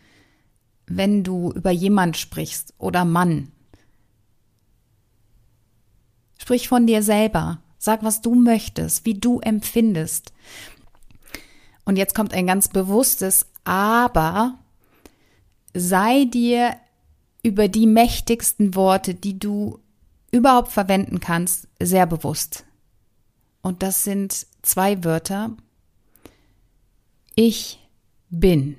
wenn 0.86 1.22
du 1.22 1.52
über 1.52 1.70
jemand 1.70 2.16
sprichst 2.16 2.74
oder 2.78 3.04
Mann. 3.04 3.52
Sprich 6.38 6.68
von 6.68 6.86
dir 6.86 7.02
selber. 7.02 7.62
Sag, 7.84 8.02
was 8.02 8.22
du 8.22 8.34
möchtest, 8.34 9.04
wie 9.04 9.12
du 9.12 9.40
empfindest. 9.40 10.32
Und 11.84 11.96
jetzt 11.96 12.14
kommt 12.14 12.32
ein 12.32 12.46
ganz 12.46 12.68
bewusstes 12.68 13.44
Aber. 13.64 14.58
Sei 15.74 16.24
dir 16.24 16.76
über 17.42 17.68
die 17.68 17.86
mächtigsten 17.86 18.74
Worte, 18.74 19.14
die 19.14 19.38
du 19.38 19.80
überhaupt 20.30 20.72
verwenden 20.72 21.20
kannst, 21.20 21.68
sehr 21.78 22.06
bewusst. 22.06 22.64
Und 23.60 23.82
das 23.82 24.02
sind 24.02 24.46
zwei 24.62 25.04
Wörter. 25.04 25.54
Ich 27.34 27.86
bin. 28.30 28.78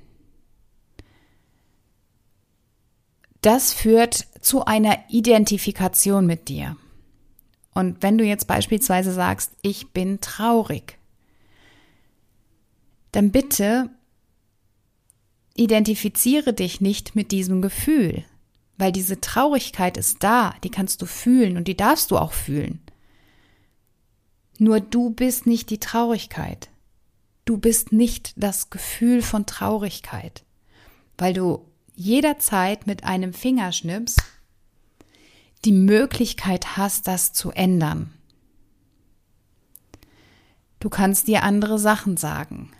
Das 3.40 3.72
führt 3.72 4.26
zu 4.40 4.64
einer 4.64 4.98
Identifikation 5.10 6.26
mit 6.26 6.48
dir. 6.48 6.76
Und 7.76 8.02
wenn 8.02 8.16
du 8.16 8.24
jetzt 8.24 8.46
beispielsweise 8.46 9.12
sagst, 9.12 9.52
ich 9.60 9.90
bin 9.90 10.22
traurig, 10.22 10.96
dann 13.12 13.30
bitte 13.30 13.90
identifiziere 15.54 16.54
dich 16.54 16.80
nicht 16.80 17.14
mit 17.14 17.32
diesem 17.32 17.60
Gefühl, 17.60 18.24
weil 18.78 18.92
diese 18.92 19.20
Traurigkeit 19.20 19.98
ist 19.98 20.22
da, 20.24 20.54
die 20.64 20.70
kannst 20.70 21.02
du 21.02 21.06
fühlen 21.06 21.58
und 21.58 21.68
die 21.68 21.76
darfst 21.76 22.10
du 22.10 22.16
auch 22.16 22.32
fühlen. 22.32 22.80
Nur 24.58 24.80
du 24.80 25.10
bist 25.10 25.46
nicht 25.46 25.68
die 25.68 25.80
Traurigkeit. 25.80 26.70
Du 27.44 27.58
bist 27.58 27.92
nicht 27.92 28.32
das 28.36 28.70
Gefühl 28.70 29.20
von 29.20 29.44
Traurigkeit, 29.44 30.44
weil 31.18 31.34
du 31.34 31.66
jederzeit 31.94 32.86
mit 32.86 33.04
einem 33.04 33.34
Fingerschnips 33.34 34.16
die 35.66 35.72
Möglichkeit 35.72 36.76
hast, 36.76 37.06
das 37.06 37.32
zu 37.32 37.50
ändern. 37.50 38.12
Du 40.80 40.88
kannst 40.88 41.26
dir 41.26 41.42
andere 41.42 41.78
Sachen 41.78 42.16
sagen, 42.16 42.70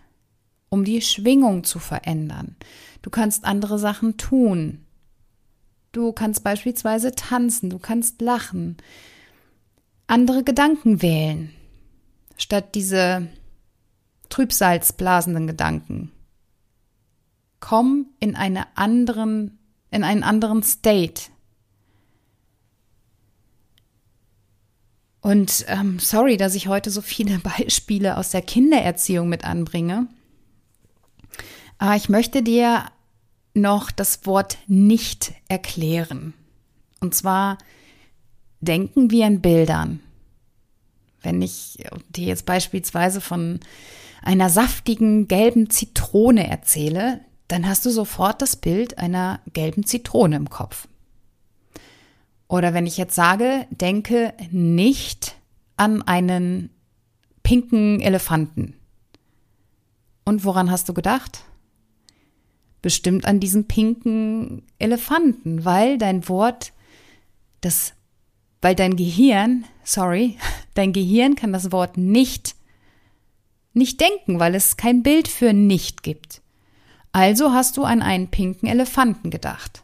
um 0.68 0.84
die 0.84 1.02
Schwingung 1.02 1.64
zu 1.64 1.78
verändern. 1.78 2.56
Du 3.02 3.10
kannst 3.10 3.44
andere 3.44 3.78
Sachen 3.78 4.16
tun, 4.16 4.86
Du 5.96 6.12
kannst 6.12 6.44
beispielsweise 6.44 7.14
tanzen, 7.14 7.70
du 7.70 7.78
kannst 7.78 8.20
lachen, 8.20 8.76
andere 10.06 10.44
Gedanken 10.44 11.00
wählen, 11.00 11.54
statt 12.36 12.74
diese 12.74 13.28
trübsalzblasenden 14.28 15.46
Gedanken. 15.46 16.12
Komm 17.60 18.10
in 18.20 18.36
eine 18.36 18.76
anderen, 18.76 19.58
in 19.90 20.04
einen 20.04 20.22
anderen 20.22 20.62
State. 20.62 21.30
Und 25.26 25.64
ähm, 25.66 25.98
sorry, 25.98 26.36
dass 26.36 26.54
ich 26.54 26.68
heute 26.68 26.88
so 26.88 27.02
viele 27.02 27.38
Beispiele 27.58 28.16
aus 28.16 28.30
der 28.30 28.42
Kindererziehung 28.42 29.28
mit 29.28 29.44
anbringe. 29.44 30.06
Aber 31.78 31.96
ich 31.96 32.08
möchte 32.08 32.44
dir 32.44 32.84
noch 33.52 33.90
das 33.90 34.24
Wort 34.24 34.56
nicht 34.68 35.32
erklären. 35.48 36.32
Und 37.00 37.12
zwar 37.16 37.58
denken 38.60 39.10
wir 39.10 39.26
in 39.26 39.40
Bildern. 39.40 39.98
Wenn 41.22 41.42
ich 41.42 41.84
dir 42.10 42.26
jetzt 42.26 42.46
beispielsweise 42.46 43.20
von 43.20 43.58
einer 44.22 44.48
saftigen 44.48 45.26
gelben 45.26 45.70
Zitrone 45.70 46.46
erzähle, 46.46 47.20
dann 47.48 47.66
hast 47.66 47.84
du 47.84 47.90
sofort 47.90 48.42
das 48.42 48.54
Bild 48.54 48.98
einer 48.98 49.40
gelben 49.52 49.84
Zitrone 49.86 50.36
im 50.36 50.50
Kopf. 50.50 50.86
Oder 52.48 52.74
wenn 52.74 52.86
ich 52.86 52.96
jetzt 52.96 53.14
sage, 53.14 53.66
denke 53.70 54.32
nicht 54.50 55.36
an 55.76 56.02
einen 56.02 56.70
pinken 57.42 58.00
Elefanten. 58.00 58.74
Und 60.24 60.44
woran 60.44 60.70
hast 60.70 60.88
du 60.88 60.94
gedacht? 60.94 61.44
bestimmt 62.86 63.26
an 63.26 63.40
diesen 63.40 63.66
pinken 63.66 64.62
Elefanten, 64.78 65.64
weil 65.64 65.98
dein 65.98 66.28
Wort, 66.28 66.72
das, 67.60 67.94
weil 68.62 68.76
dein 68.76 68.94
Gehirn, 68.94 69.64
sorry, 69.82 70.38
dein 70.74 70.92
Gehirn 70.92 71.34
kann 71.34 71.52
das 71.52 71.72
Wort 71.72 71.96
nicht, 71.96 72.54
nicht 73.72 74.00
denken, 74.00 74.38
weil 74.38 74.54
es 74.54 74.76
kein 74.76 75.02
Bild 75.02 75.26
für 75.26 75.52
nicht 75.52 76.04
gibt. 76.04 76.42
Also 77.10 77.52
hast 77.52 77.76
du 77.76 77.82
an 77.82 78.02
einen 78.02 78.28
pinken 78.28 78.68
Elefanten 78.68 79.30
gedacht. 79.30 79.82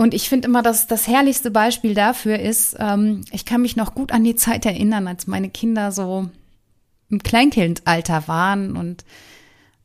Und 0.00 0.14
ich 0.14 0.30
finde 0.30 0.48
immer, 0.48 0.62
dass 0.62 0.86
das 0.86 1.06
herrlichste 1.08 1.50
Beispiel 1.50 1.92
dafür 1.92 2.38
ist, 2.38 2.74
ähm, 2.78 3.22
ich 3.32 3.44
kann 3.44 3.60
mich 3.60 3.76
noch 3.76 3.94
gut 3.94 4.12
an 4.12 4.24
die 4.24 4.34
Zeit 4.34 4.64
erinnern, 4.64 5.06
als 5.06 5.26
meine 5.26 5.50
Kinder 5.50 5.92
so 5.92 6.30
im 7.10 7.22
Kleinkindalter 7.22 8.26
waren 8.26 8.78
und 8.78 9.04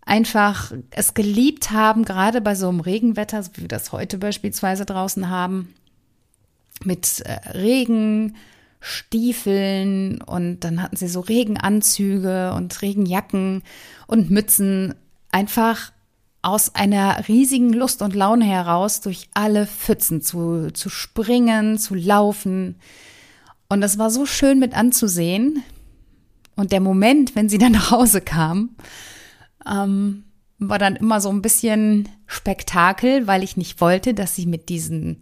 einfach 0.06 0.72
es 0.92 1.16
geliebt 1.16 1.72
haben, 1.72 2.06
gerade 2.06 2.40
bei 2.40 2.56
so 2.56 2.70
einem 2.70 2.80
Regenwetter, 2.80 3.44
so 3.44 3.52
wie 3.56 3.64
wir 3.64 3.68
das 3.68 3.92
heute 3.92 4.18
beispielsweise 4.18 4.86
draußen 4.86 5.30
haben, 5.30 5.74
mit 6.86 7.20
äh, 7.26 7.50
Regen, 7.50 8.38
und 10.28 10.60
dann 10.62 10.82
hatten 10.82 10.96
sie 10.96 11.10
so 11.10 11.20
Regenanzüge 11.20 12.54
und 12.54 12.82
Regenjacken 12.82 13.64
und 14.08 14.32
Mützen. 14.32 14.96
Einfach 15.34 15.92
aus 16.46 16.76
einer 16.76 17.28
riesigen 17.28 17.74
Lust 17.74 18.04
und 18.04 18.14
Laune 18.14 18.46
heraus 18.46 19.02
durch 19.02 19.30
alle 19.34 19.66
Pfützen 19.66 20.22
zu, 20.22 20.72
zu 20.72 20.90
springen, 20.90 21.80
zu 21.80 21.96
laufen. 21.96 22.76
Und 23.68 23.82
das 23.82 23.98
war 23.98 24.12
so 24.12 24.28
schön 24.28 24.60
mit 24.60 24.76
anzusehen. 24.76 25.64
Und 26.56 26.72
der 26.72 26.82
Moment, 26.82 27.36
wenn 27.36 27.50
sie 27.50 27.58
dann 27.58 27.72
nach 27.72 27.90
Hause 27.90 28.22
kamen, 28.22 28.78
ähm, 29.68 30.26
war 30.60 30.78
dann 30.78 30.96
immer 30.96 31.20
so 31.20 31.30
ein 31.30 31.42
bisschen 31.42 32.10
Spektakel, 32.28 33.26
weil 33.26 33.42
ich 33.42 33.58
nicht 33.58 33.82
wollte, 33.82 34.14
dass 34.14 34.36
sie 34.36 34.46
mit 34.46 34.70
diesen 34.70 35.22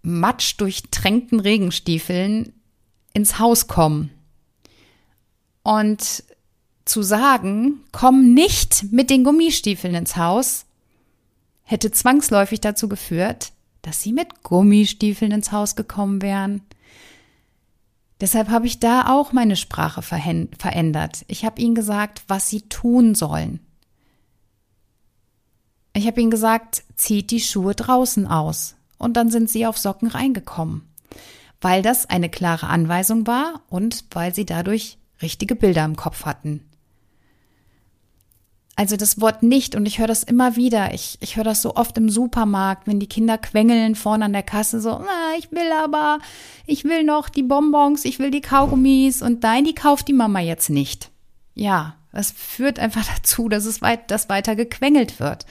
matsch 0.00 0.56
durchtränkten 0.56 1.40
Regenstiefeln 1.40 2.54
ins 3.12 3.38
Haus 3.38 3.66
kommen. 3.66 4.10
Und 5.62 6.24
zu 6.88 7.02
sagen, 7.02 7.80
komm 7.92 8.34
nicht 8.34 8.86
mit 8.90 9.10
den 9.10 9.24
Gummistiefeln 9.24 9.94
ins 9.94 10.16
Haus, 10.16 10.64
hätte 11.62 11.90
zwangsläufig 11.90 12.60
dazu 12.60 12.88
geführt, 12.88 13.52
dass 13.82 14.02
sie 14.02 14.12
mit 14.12 14.42
Gummistiefeln 14.42 15.32
ins 15.32 15.52
Haus 15.52 15.76
gekommen 15.76 16.22
wären. 16.22 16.62
Deshalb 18.20 18.48
habe 18.48 18.66
ich 18.66 18.80
da 18.80 19.08
auch 19.08 19.32
meine 19.32 19.54
Sprache 19.54 20.02
verändert. 20.02 21.24
Ich 21.28 21.44
habe 21.44 21.60
ihnen 21.60 21.74
gesagt, 21.74 22.22
was 22.26 22.48
sie 22.48 22.62
tun 22.62 23.14
sollen. 23.14 23.60
Ich 25.92 26.06
habe 26.06 26.20
ihnen 26.20 26.30
gesagt, 26.30 26.84
zieht 26.96 27.30
die 27.30 27.40
Schuhe 27.40 27.74
draußen 27.74 28.26
aus. 28.26 28.76
Und 28.98 29.16
dann 29.16 29.30
sind 29.30 29.48
sie 29.48 29.66
auf 29.66 29.78
Socken 29.78 30.08
reingekommen. 30.08 30.82
Weil 31.60 31.82
das 31.82 32.06
eine 32.06 32.28
klare 32.28 32.66
Anweisung 32.66 33.26
war 33.26 33.62
und 33.68 34.04
weil 34.10 34.34
sie 34.34 34.46
dadurch 34.46 34.98
richtige 35.22 35.54
Bilder 35.54 35.84
im 35.84 35.96
Kopf 35.96 36.24
hatten. 36.24 36.67
Also 38.78 38.96
das 38.96 39.20
Wort 39.20 39.42
nicht, 39.42 39.74
und 39.74 39.86
ich 39.86 39.98
höre 39.98 40.06
das 40.06 40.22
immer 40.22 40.54
wieder, 40.54 40.94
ich, 40.94 41.18
ich 41.20 41.34
höre 41.34 41.42
das 41.42 41.62
so 41.62 41.74
oft 41.74 41.98
im 41.98 42.08
Supermarkt, 42.08 42.86
wenn 42.86 43.00
die 43.00 43.08
Kinder 43.08 43.36
quengeln 43.36 43.96
vorne 43.96 44.26
an 44.26 44.32
der 44.32 44.44
Kasse 44.44 44.80
so, 44.80 44.90
ah, 44.90 45.32
ich 45.36 45.50
will 45.50 45.72
aber, 45.82 46.20
ich 46.64 46.84
will 46.84 47.02
noch 47.02 47.28
die 47.28 47.42
Bonbons, 47.42 48.04
ich 48.04 48.20
will 48.20 48.30
die 48.30 48.40
Kaugummis 48.40 49.20
und 49.20 49.42
nein, 49.42 49.64
die 49.64 49.74
kauft 49.74 50.06
die 50.06 50.12
Mama 50.12 50.38
jetzt 50.38 50.70
nicht. 50.70 51.10
Ja, 51.54 51.96
das 52.12 52.30
führt 52.30 52.78
einfach 52.78 53.04
dazu, 53.16 53.48
dass 53.48 53.64
es 53.64 53.82
weit, 53.82 54.12
dass 54.12 54.28
weiter 54.28 54.54
gequengelt 54.54 55.18
wird. 55.18 55.44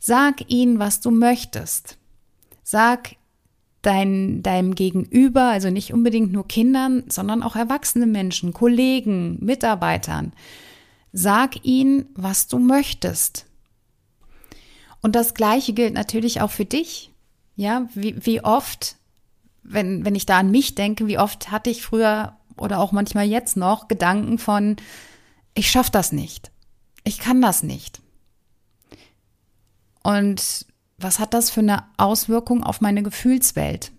Sag 0.00 0.50
ihnen, 0.50 0.80
was 0.80 1.00
du 1.00 1.12
möchtest. 1.12 1.98
Sag 2.64 3.14
dein, 3.82 4.42
deinem 4.42 4.74
Gegenüber, 4.74 5.50
also 5.50 5.70
nicht 5.70 5.92
unbedingt 5.92 6.32
nur 6.32 6.48
Kindern, 6.48 7.04
sondern 7.06 7.44
auch 7.44 7.54
erwachsene 7.54 8.06
Menschen, 8.06 8.52
Kollegen, 8.52 9.38
Mitarbeitern. 9.40 10.32
Sag 11.12 11.64
ihnen, 11.64 12.06
was 12.14 12.48
du 12.48 12.58
möchtest. 12.58 13.46
Und 15.02 15.14
das 15.14 15.34
Gleiche 15.34 15.72
gilt 15.72 15.94
natürlich 15.94 16.40
auch 16.40 16.50
für 16.50 16.64
dich. 16.64 17.12
Ja, 17.54 17.88
wie, 17.94 18.14
wie 18.26 18.42
oft, 18.42 18.96
wenn, 19.62 20.04
wenn 20.04 20.14
ich 20.14 20.26
da 20.26 20.38
an 20.38 20.50
mich 20.50 20.74
denke, 20.74 21.06
wie 21.06 21.18
oft 21.18 21.50
hatte 21.50 21.70
ich 21.70 21.82
früher 21.82 22.36
oder 22.56 22.80
auch 22.80 22.92
manchmal 22.92 23.26
jetzt 23.26 23.56
noch 23.56 23.88
Gedanken 23.88 24.38
von, 24.38 24.76
ich 25.54 25.70
schaff 25.70 25.90
das 25.90 26.12
nicht. 26.12 26.50
Ich 27.04 27.18
kann 27.18 27.40
das 27.40 27.62
nicht. 27.62 28.00
Und 30.02 30.66
was 30.98 31.18
hat 31.18 31.34
das 31.34 31.50
für 31.50 31.60
eine 31.60 31.84
Auswirkung 31.96 32.62
auf 32.62 32.80
meine 32.80 33.02
Gefühlswelt? 33.02 33.92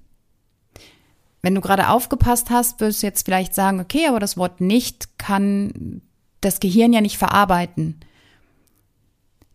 Wenn 1.41 1.55
du 1.55 1.61
gerade 1.61 1.89
aufgepasst 1.89 2.49
hast, 2.49 2.79
wirst 2.79 3.01
du 3.01 3.07
jetzt 3.07 3.25
vielleicht 3.25 3.53
sagen, 3.53 3.79
okay, 3.79 4.07
aber 4.07 4.19
das 4.19 4.37
Wort 4.37 4.59
nicht 4.59 5.17
kann 5.17 6.01
das 6.41 6.59
Gehirn 6.59 6.93
ja 6.93 7.01
nicht 7.01 7.17
verarbeiten. 7.17 7.99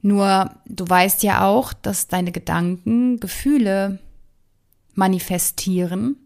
Nur 0.01 0.51
du 0.67 0.89
weißt 0.89 1.23
ja 1.23 1.47
auch, 1.47 1.73
dass 1.73 2.09
deine 2.09 2.33
Gedanken 2.33 3.21
Gefühle 3.21 4.01
manifestieren. 4.95 6.17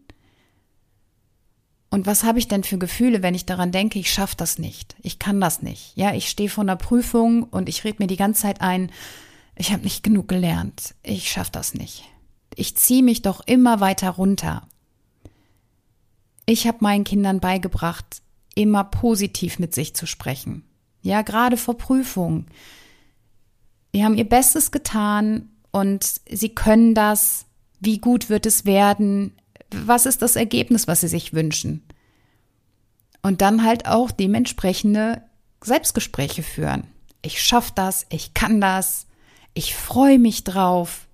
Und 1.89 2.05
was 2.05 2.23
habe 2.23 2.39
ich 2.39 2.47
denn 2.47 2.63
für 2.63 2.77
Gefühle, 2.77 3.23
wenn 3.23 3.35
ich 3.35 3.45
daran 3.45 3.71
denke, 3.71 3.99
ich 3.99 4.11
schaffe 4.11 4.35
das 4.35 4.57
nicht, 4.57 4.95
ich 5.01 5.19
kann 5.19 5.39
das 5.39 5.61
nicht. 5.61 5.95
Ja, 5.95 6.13
ich 6.13 6.27
stehe 6.29 6.49
vor 6.49 6.63
einer 6.63 6.75
Prüfung 6.75 7.43
und 7.43 7.69
ich 7.69 7.83
rede 7.83 7.97
mir 7.99 8.07
die 8.07 8.17
ganze 8.17 8.41
Zeit 8.41 8.61
ein, 8.61 8.91
ich 9.55 9.71
habe 9.71 9.83
nicht 9.83 10.03
genug 10.03 10.27
gelernt, 10.27 10.95
ich 11.01 11.31
schaffe 11.31 11.51
das 11.51 11.73
nicht. 11.73 12.03
Ich 12.55 12.75
ziehe 12.75 13.03
mich 13.03 13.21
doch 13.21 13.41
immer 13.45 13.79
weiter 13.79 14.09
runter. 14.09 14.67
Ich 16.45 16.67
habe 16.67 16.79
meinen 16.81 17.03
Kindern 17.03 17.39
beigebracht, 17.39 18.21
immer 18.57 18.83
positiv 18.83 19.59
mit 19.59 19.73
sich 19.73 19.95
zu 19.95 20.07
sprechen. 20.07 20.63
Ja, 21.01 21.21
gerade 21.21 21.57
vor 21.57 21.77
Prüfungen. 21.77 22.47
Die 23.93 24.03
haben 24.03 24.17
ihr 24.17 24.27
Bestes 24.27 24.71
getan 24.71 25.49
und 25.71 26.21
sie 26.29 26.49
können 26.49 26.95
das. 26.95 27.45
Wie 27.79 27.99
gut 27.99 28.29
wird 28.29 28.47
es 28.47 28.65
werden? 28.65 29.33
Was 29.69 30.07
ist 30.07 30.23
das 30.23 30.35
Ergebnis, 30.35 30.87
was 30.87 31.01
sie 31.01 31.07
sich 31.07 31.33
wünschen? 31.33 31.83
Und 33.21 33.41
dann 33.41 33.63
halt 33.63 33.85
auch 33.85 34.09
dementsprechende 34.09 35.21
Selbstgespräche 35.63 36.41
führen. 36.41 36.87
Ich 37.21 37.43
schaffe 37.43 37.73
das, 37.75 38.07
ich 38.09 38.33
kann 38.33 38.59
das, 38.59 39.05
ich 39.53 39.75
freue 39.75 40.17
mich 40.17 40.43
drauf. 40.43 41.07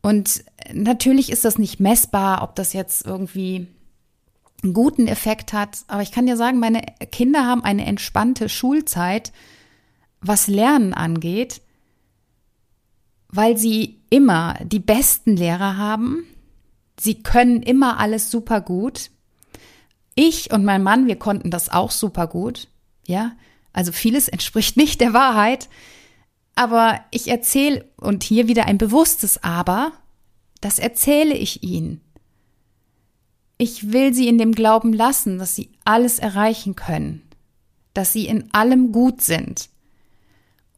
Und 0.00 0.44
natürlich 0.72 1.30
ist 1.30 1.44
das 1.44 1.58
nicht 1.58 1.78
messbar, 1.78 2.42
ob 2.42 2.54
das 2.54 2.72
jetzt 2.72 3.04
irgendwie 3.04 3.66
guten 4.62 5.06
Effekt 5.06 5.52
hat. 5.52 5.78
Aber 5.88 6.02
ich 6.02 6.12
kann 6.12 6.26
dir 6.26 6.36
sagen, 6.36 6.58
meine 6.58 6.82
Kinder 7.10 7.46
haben 7.46 7.64
eine 7.64 7.86
entspannte 7.86 8.48
Schulzeit, 8.48 9.32
was 10.20 10.48
Lernen 10.48 10.94
angeht, 10.94 11.62
weil 13.28 13.56
sie 13.56 14.00
immer 14.10 14.58
die 14.62 14.80
besten 14.80 15.36
Lehrer 15.36 15.76
haben. 15.76 16.24
Sie 16.98 17.22
können 17.22 17.62
immer 17.62 17.98
alles 17.98 18.30
super 18.30 18.60
gut. 18.60 19.10
Ich 20.14 20.52
und 20.52 20.64
mein 20.64 20.82
Mann, 20.82 21.06
wir 21.06 21.16
konnten 21.16 21.50
das 21.50 21.70
auch 21.70 21.90
super 21.90 22.26
gut. 22.26 22.68
Ja, 23.06 23.32
also 23.72 23.92
vieles 23.92 24.28
entspricht 24.28 24.76
nicht 24.76 25.00
der 25.00 25.12
Wahrheit. 25.12 25.68
Aber 26.54 27.00
ich 27.10 27.28
erzähle, 27.28 27.86
und 27.96 28.22
hier 28.22 28.48
wieder 28.48 28.66
ein 28.66 28.76
bewusstes 28.76 29.42
Aber, 29.42 29.92
das 30.60 30.78
erzähle 30.78 31.34
ich 31.34 31.62
ihnen. 31.62 32.02
Ich 33.60 33.92
will 33.92 34.14
sie 34.14 34.26
in 34.26 34.38
dem 34.38 34.52
Glauben 34.52 34.94
lassen, 34.94 35.36
dass 35.36 35.54
sie 35.54 35.68
alles 35.84 36.18
erreichen 36.18 36.76
können, 36.76 37.20
dass 37.92 38.10
sie 38.10 38.24
in 38.24 38.54
allem 38.54 38.90
gut 38.90 39.20
sind. 39.20 39.68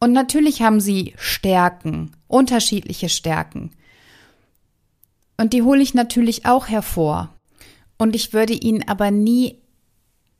Und 0.01 0.11
natürlich 0.11 0.61
haben 0.61 0.81
sie 0.81 1.13
Stärken, 1.15 2.11
unterschiedliche 2.27 3.07
Stärken. 3.07 3.71
Und 5.37 5.53
die 5.53 5.61
hole 5.61 5.81
ich 5.81 5.93
natürlich 5.93 6.45
auch 6.45 6.67
hervor. 6.67 7.33
Und 7.97 8.17
ich 8.17 8.33
würde 8.33 8.51
ihnen 8.51 8.85
aber 8.85 9.11
nie 9.11 9.61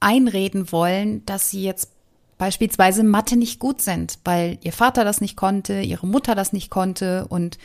einreden 0.01 0.69
wollen, 0.73 1.25
dass 1.25 1.49
sie 1.49 1.63
jetzt 1.63 1.91
beispielsweise 2.37 3.05
Mathe 3.05 3.37
nicht 3.37 3.57
gut 3.57 3.81
sind, 3.81 4.19
weil 4.25 4.57
ihr 4.63 4.73
Vater 4.73 5.05
das 5.05 5.21
nicht 5.21 5.37
konnte, 5.37 5.79
ihre 5.79 6.07
Mutter 6.07 6.35
das 6.35 6.51
nicht 6.51 6.69
konnte 6.69 7.25
und 7.29 7.57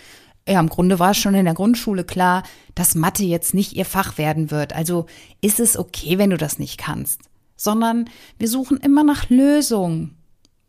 ja, 0.49 0.61
im 0.61 0.69
Grunde 0.69 0.99
war 0.99 1.11
es 1.11 1.19
schon 1.19 1.35
in 1.35 1.45
der 1.45 1.55
Grundschule 1.55 2.05
klar, 2.05 2.43
dass 2.75 2.95
Mathe 2.95 3.25
jetzt 3.25 3.53
nicht 3.53 3.75
ihr 3.75 3.85
Fach 3.85 4.17
werden 4.17 4.51
wird. 4.51 4.73
Also 4.73 5.07
ist 5.41 5.61
es 5.61 5.77
okay, 5.77 6.19
wenn 6.19 6.31
du 6.31 6.39
das 6.39 6.59
nicht 6.59 6.79
kannst. 6.79 7.21
Sondern 7.57 8.09
wir 8.39 8.49
suchen 8.49 8.79
immer 8.79 9.05
nach 9.05 9.29
Lösungen. 9.29 10.17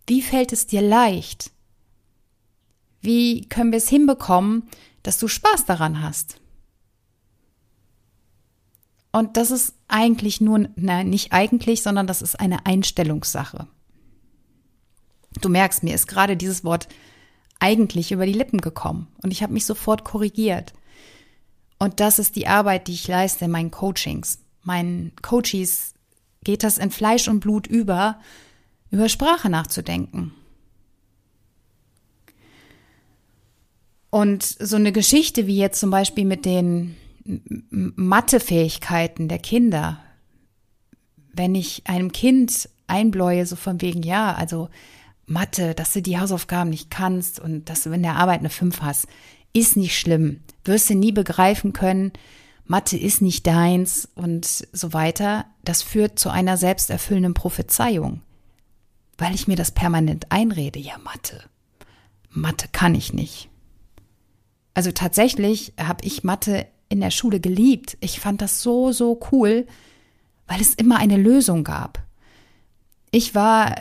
Wie 0.06 0.22
fällt 0.22 0.52
es 0.52 0.68
dir 0.68 0.82
leicht? 0.82 1.52
Wie 3.02 3.48
können 3.48 3.72
wir 3.72 3.78
es 3.78 3.88
hinbekommen, 3.88 4.68
dass 5.04 5.18
du 5.18 5.28
Spaß 5.28 5.65
daran 5.65 6.02
hast? 6.02 6.42
Und 9.12 9.38
das 9.38 9.50
ist 9.50 9.74
eigentlich 9.88 10.42
nur, 10.42 10.68
nein, 10.76 11.10
nicht 11.10 11.32
eigentlich, 11.32 11.82
sondern 11.82 12.06
das 12.06 12.22
ist 12.22 12.39
eine 12.39 12.65
Einstellungssache. 12.65 13.68
Du 15.42 15.50
merkst, 15.50 15.84
mir 15.84 15.96
ist 15.96 16.08
gerade 16.08 16.36
dieses 16.36 16.63
Wort 16.63 16.89
eigentlich 17.60 18.12
über 18.12 18.26
die 18.26 18.34
Lippen 18.34 18.62
gekommen 18.62 19.08
und 19.22 19.32
ich 19.32 19.43
habe 19.43 19.54
mich 19.54 19.65
sofort 19.65 20.04
korrigiert. 20.04 20.74
Und 21.78 22.00
das 22.00 22.19
ist 22.19 22.36
die 22.36 22.48
Arbeit, 22.48 22.88
die 22.88 22.93
ich 22.93 23.08
leiste 23.08 23.45
in 23.45 23.52
meinen 23.52 23.72
Coachings. 23.72 24.39
Meinen 24.63 25.13
Coaches 25.22 25.93
geht 26.43 26.63
das 26.63 26.78
in 26.78 26.91
Fleisch 26.91 27.28
und 27.28 27.39
Blut 27.39 27.67
über, 27.67 28.19
über 28.91 29.08
Sprache 29.08 29.50
nachzudenken. 29.50 30.34
Und 34.10 34.43
so 34.43 34.76
eine 34.76 34.91
Geschichte 34.91 35.48
wie 35.48 35.58
jetzt 35.58 35.80
zum 35.80 35.91
Beispiel 35.91 36.26
mit 36.26 36.45
den 36.45 36.95
Mathefähigkeiten 37.69 39.28
der 39.28 39.39
Kinder, 39.39 40.00
wenn 41.34 41.54
ich 41.54 41.84
einem 41.86 42.12
Kind 42.12 42.69
einbläue, 42.88 43.45
so 43.45 43.56
von 43.56 43.82
wegen, 43.82 44.02
ja, 44.02 44.34
also 44.34 44.69
Mathe, 45.30 45.76
dass 45.76 45.94
du 45.94 46.02
die 46.02 46.20
Hausaufgaben 46.20 46.72
nicht 46.72 46.89
kannst 46.89 47.39
und 47.39 47.70
dass 47.70 47.84
du 47.84 47.92
in 47.92 48.02
der 48.02 48.15
Arbeit 48.15 48.39
eine 48.39 48.50
5 48.50 48.82
hast, 48.82 49.08
ist 49.54 49.78
nicht 49.78 49.98
schlimm. 49.98 50.42
Wirst 50.63 50.89
du 50.89 50.96
nie 50.96 51.12
begreifen 51.12 51.74
können. 51.74 52.12
Mathe 52.65 52.98
ist 52.98 53.22
nicht 53.22 53.46
deins 53.48 54.10
und 54.15 54.46
so 54.46 54.94
weiter. 54.94 55.46
Das 55.63 55.82
führt 55.82 56.20
zu 56.20 56.30
einer 56.30 56.58
selbsterfüllenden 56.58 57.34
Prophezeiung. 57.34 58.22
Weil 59.18 59.36
ich 59.36 59.48
mir 59.48 59.56
das 59.56 59.72
permanent 59.72 60.32
einrede. 60.32 60.80
Ja, 60.80 60.98
Mathe. 60.98 61.44
Mathe 62.32 62.68
kann 62.72 62.96
ich 62.96 63.13
nicht. 63.13 63.50
Also 64.74 64.92
tatsächlich 64.92 65.74
habe 65.80 66.06
ich 66.06 66.24
Mathe 66.24 66.68
in 66.89 67.02
der 67.02 67.12
Schule 67.12 67.39
geliebt. 67.39 67.98
Ich 68.02 68.20
fand 68.20 68.42
das 68.42 68.62
so, 68.62 68.92
so 68.92 69.20
cool, 69.32 69.68
weil 70.48 70.62
es 70.62 70.74
immer 70.74 70.98
eine 70.98 71.18
Lösung 71.18 71.63
gab. 71.63 72.04
Ich 73.12 73.36
war 73.36 73.76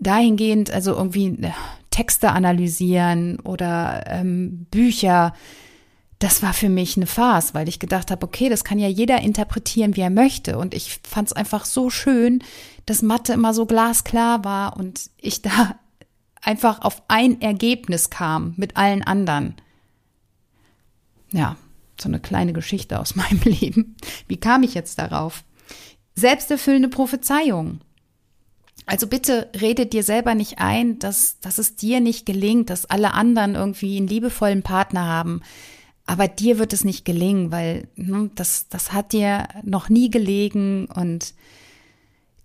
dahingehend, 0.00 0.70
also 0.70 0.92
irgendwie 0.92 1.28
äh, 1.42 1.50
Texte 1.90 2.32
analysieren 2.32 3.38
oder 3.40 4.04
ähm, 4.08 4.66
Bücher 4.70 5.32
das 6.24 6.42
war 6.42 6.54
für 6.54 6.70
mich 6.70 6.96
eine 6.96 7.06
Farce, 7.06 7.52
weil 7.52 7.68
ich 7.68 7.78
gedacht 7.78 8.10
habe, 8.10 8.24
okay, 8.24 8.48
das 8.48 8.64
kann 8.64 8.78
ja 8.78 8.88
jeder 8.88 9.20
interpretieren, 9.20 9.94
wie 9.94 10.00
er 10.00 10.10
möchte. 10.10 10.56
Und 10.56 10.72
ich 10.72 11.00
fand 11.02 11.28
es 11.28 11.34
einfach 11.34 11.66
so 11.66 11.90
schön, 11.90 12.42
dass 12.86 13.02
Mathe 13.02 13.34
immer 13.34 13.52
so 13.52 13.66
glasklar 13.66 14.42
war 14.42 14.76
und 14.78 15.10
ich 15.18 15.42
da 15.42 15.78
einfach 16.42 16.80
auf 16.80 17.02
ein 17.08 17.42
Ergebnis 17.42 18.08
kam 18.08 18.54
mit 18.56 18.76
allen 18.76 19.02
anderen. 19.02 19.54
Ja, 21.30 21.56
so 22.00 22.08
eine 22.08 22.20
kleine 22.20 22.54
Geschichte 22.54 23.00
aus 23.00 23.14
meinem 23.16 23.42
Leben. 23.42 23.96
Wie 24.26 24.38
kam 24.38 24.62
ich 24.62 24.72
jetzt 24.72 24.98
darauf? 24.98 25.44
Selbsterfüllende 26.14 26.88
Prophezeiung. 26.88 27.80
Also 28.86 29.06
bitte 29.06 29.50
rede 29.58 29.86
dir 29.86 30.02
selber 30.02 30.34
nicht 30.34 30.58
ein, 30.58 30.98
dass, 30.98 31.40
dass 31.40 31.58
es 31.58 31.76
dir 31.76 32.00
nicht 32.00 32.26
gelingt, 32.26 32.70
dass 32.70 32.84
alle 32.86 33.14
anderen 33.14 33.54
irgendwie 33.54 33.96
einen 33.96 34.08
liebevollen 34.08 34.62
Partner 34.62 35.06
haben. 35.06 35.40
Aber 36.06 36.28
dir 36.28 36.58
wird 36.58 36.74
es 36.74 36.84
nicht 36.84 37.04
gelingen, 37.04 37.50
weil 37.50 37.88
ne, 37.96 38.30
das, 38.34 38.68
das 38.68 38.92
hat 38.92 39.12
dir 39.12 39.48
noch 39.62 39.88
nie 39.88 40.10
gelegen 40.10 40.86
und 40.86 41.34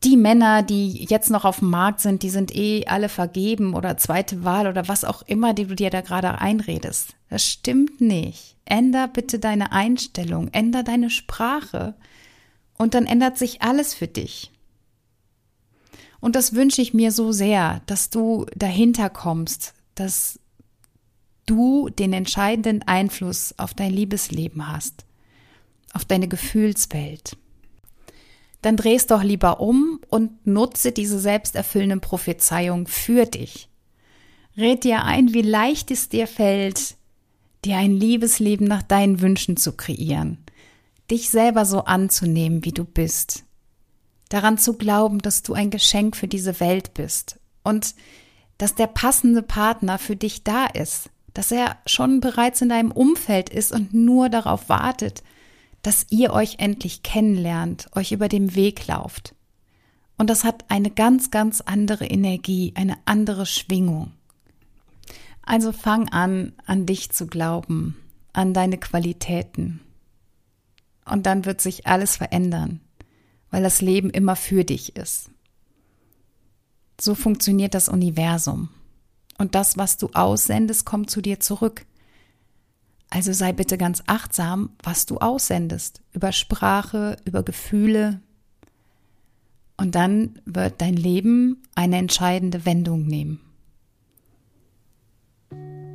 die 0.06 0.16
Männer, 0.16 0.64
die 0.64 1.06
jetzt 1.10 1.30
noch 1.30 1.44
auf 1.44 1.60
dem 1.60 1.72
Markt 1.72 2.00
sind, 2.00 2.24
die 2.24 2.30
sind 2.30 2.56
eh 2.56 2.86
alle 2.88 3.10
vergeben 3.10 3.74
oder 3.74 3.98
zweite 3.98 4.46
Wahl 4.46 4.68
oder 4.68 4.88
was 4.88 5.04
auch 5.04 5.24
immer, 5.24 5.54
die 5.54 5.66
du 5.66 5.76
dir 5.76 5.90
da 5.90 6.00
gerade 6.00 6.40
einredest. 6.40 7.16
Das 7.30 7.46
stimmt 7.46 8.00
nicht. 8.00 8.56
Änder 8.64 9.10
bitte 9.10 9.40
deine 9.40 9.74
Einstellung, 9.74 10.48
änder 10.54 10.84
deine 10.84 11.10
Sprache 11.10 11.96
und 12.78 12.94
dann 12.94 13.08
ändert 13.08 13.38
sich 13.38 13.62
alles 13.62 13.94
für 13.94 14.08
dich. 14.08 14.52
Und 16.20 16.36
das 16.36 16.54
wünsche 16.54 16.82
ich 16.82 16.94
mir 16.94 17.12
so 17.12 17.32
sehr, 17.32 17.82
dass 17.86 18.10
du 18.10 18.46
dahinter 18.56 19.10
kommst, 19.10 19.74
dass 19.96 20.40
du 21.46 21.90
den 21.90 22.14
entscheidenden 22.14 22.84
Einfluss 22.84 23.56
auf 23.58 23.74
dein 23.74 23.92
Liebesleben 23.92 24.72
hast, 24.72 25.06
auf 25.94 26.06
deine 26.06 26.28
Gefühlswelt. 26.28 27.38
Dann 28.62 28.76
drehst 28.76 29.12
doch 29.12 29.24
lieber 29.24 29.62
um 29.62 30.02
und 30.10 30.46
nutze 30.46 30.92
diese 30.92 31.20
selbsterfüllende 31.20 32.00
Prophezeiung 32.00 32.88
für 32.88 33.26
dich. 33.26 33.70
Red 34.58 34.84
dir 34.84 35.06
ein, 35.06 35.34
wie 35.34 35.42
leicht 35.42 35.92
es 35.92 36.10
dir 36.10 36.28
fällt, 36.28 36.96
dir 37.64 37.78
ein 37.78 37.94
Liebesleben 37.94 38.68
nach 38.68 38.84
deinen 38.84 39.22
Wünschen 39.22 39.56
zu 39.56 39.74
kreieren, 39.74 40.38
dich 41.10 41.30
selber 41.30 41.66
so 41.66 41.86
anzunehmen, 41.86 42.66
wie 42.66 42.74
du 42.74 42.84
bist, 42.84 43.46
daran 44.30 44.58
zu 44.58 44.74
glauben, 44.74 45.20
dass 45.20 45.42
du 45.42 45.54
ein 45.54 45.72
Geschenk 45.72 46.16
für 46.16 46.28
diese 46.28 46.60
Welt 46.60 46.94
bist 46.94 47.40
und 47.64 47.96
dass 48.58 48.76
der 48.76 48.88
passende 48.88 49.42
Partner 49.42 49.98
für 49.98 50.16
dich 50.16 50.44
da 50.44 50.66
ist, 50.66 51.10
dass 51.34 51.52
er 51.52 51.78
schon 51.86 52.20
bereits 52.20 52.62
in 52.62 52.70
deinem 52.70 52.92
Umfeld 52.92 53.50
ist 53.50 53.72
und 53.72 53.94
nur 53.94 54.30
darauf 54.30 54.70
wartet, 54.70 55.24
dass 55.82 56.06
ihr 56.10 56.34
euch 56.34 56.56
endlich 56.60 57.04
kennenlernt, 57.04 57.90
euch 57.96 58.12
über 58.12 58.28
den 58.28 58.56
Weg 58.56 58.86
lauft. 58.88 59.34
Und 60.18 60.30
das 60.30 60.44
hat 60.44 60.66
eine 60.70 60.92
ganz, 60.92 61.32
ganz 61.32 61.62
andere 61.62 62.06
Energie, 62.06 62.74
eine 62.76 62.98
andere 63.06 63.46
Schwingung. 63.46 64.12
Also 65.42 65.72
fang 65.72 66.10
an, 66.10 66.52
an 66.66 66.86
dich 66.86 67.12
zu 67.12 67.26
glauben, 67.26 67.96
an 68.34 68.54
deine 68.54 68.78
Qualitäten. 68.78 69.80
Und 71.06 71.26
dann 71.26 71.46
wird 71.46 71.62
sich 71.62 71.88
alles 71.88 72.18
verändern 72.18 72.82
weil 73.52 73.64
das 73.64 73.82
Leben 73.82 74.10
immer 74.10 74.36
für 74.36 74.64
dich 74.64 74.96
ist. 74.96 75.30
So 77.00 77.16
funktioniert 77.16 77.74
das 77.74 77.90
Universum. 77.90 78.70
Und 79.38 79.56
das, 79.56 79.78
was 79.78 79.98
du 79.98 80.10
aussendest, 80.14 80.86
kommt 80.86 81.10
zu 81.10 81.22
dir 81.22 81.40
zurück. 81.40 81.86
Also 83.10 83.34
sei 83.34 83.54
bitte 83.54 83.78
ganz 83.78 84.04
achtsam, 84.06 84.72
was 84.84 85.06
du 85.06 85.18
aussendest. 85.18 86.02
Über 86.12 86.32
Sprache, 86.32 87.18
über 87.26 87.44
Gefühle. 87.44 88.20
Und 89.78 89.96
dann 89.96 90.40
wird 90.46 90.82
dein 90.82 90.96
Leben 90.96 91.64
eine 91.74 91.98
entscheidende 91.98 92.66
Wendung 92.66 93.08
nehmen. 93.08 93.40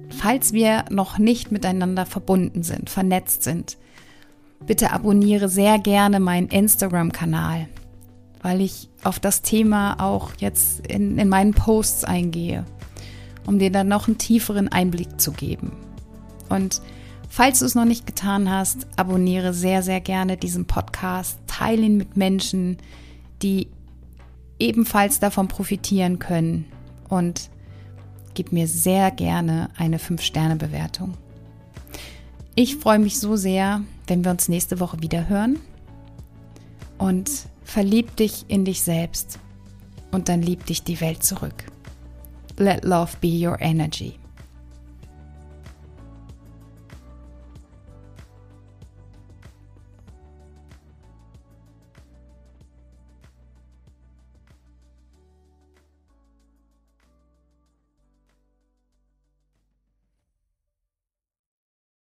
Falls 0.09 0.53
wir 0.53 0.87
noch 0.91 1.19
nicht 1.19 1.53
miteinander 1.53 2.07
verbunden 2.07 2.63
sind, 2.63 2.89
vernetzt 2.89 3.43
sind, 3.43 3.77
Bitte 4.67 4.93
abonniere 4.93 5.49
sehr 5.49 5.79
gerne 5.79 6.21
meinen 6.21 6.49
Instagram-Kanal, 6.49 7.69
weil 8.43 8.61
ich 8.61 8.89
auf 9.03 9.21
das 9.21 9.43
Thema 9.43 10.01
auch 10.01 10.33
jetzt 10.39 10.87
in, 10.87 11.19
in 11.19 11.29
meinen 11.29 11.53
Posts 11.53 12.05
eingehe, 12.05 12.65
um 13.47 13.59
dir 13.59 13.71
dann 13.71 13.89
noch 13.89 14.09
einen 14.09 14.19
tieferen 14.19 14.69
Einblick 14.69 15.21
zu 15.21 15.33
geben. 15.33 15.73
Und 16.49 16.81
falls 17.29 17.59
du 17.59 17.67
es 17.67 17.75
noch 17.75 17.85
nicht 17.85 18.07
getan 18.07 18.51
hast, 18.51 18.87
abonniere 18.97 19.53
sehr, 19.53 19.83
sehr 19.83 20.01
gerne 20.01 20.37
diesen 20.37 20.65
Podcast, 20.67 21.39
teile 21.47 21.83
ihn 21.83 21.97
mit 21.97 22.17
Menschen, 22.17 22.79
die 23.43 23.69
ebenfalls 24.59 25.21
davon 25.21 25.49
profitieren 25.49 26.19
können 26.19 26.65
und 27.09 27.51
gib 28.35 28.53
mir 28.53 28.67
sehr 28.67 29.11
gerne 29.11 29.71
eine 29.77 29.99
5-Sterne-Bewertung. 29.99 31.17
Ich 32.57 32.77
freue 32.77 33.01
mich 33.01 33.19
so 33.19 33.35
sehr, 33.35 33.83
wenn 34.07 34.25
wir 34.25 34.31
uns 34.31 34.49
nächste 34.49 34.79
Woche 34.79 35.01
wieder 35.01 35.29
hören. 35.29 35.59
Und 36.99 37.31
verlieb 37.65 38.15
dich 38.17 38.45
in 38.49 38.65
dich 38.65 38.83
selbst 38.83 39.41
und 40.13 40.29
dann 40.29 40.43
liebt 40.43 40.69
dich 40.69 40.85
die 40.85 41.01
Welt 41.01 41.25
zurück. 41.25 41.65
Let 42.57 42.85
love 42.85 43.17
be 43.21 43.29
your 43.29 43.61
energy. 43.61 44.15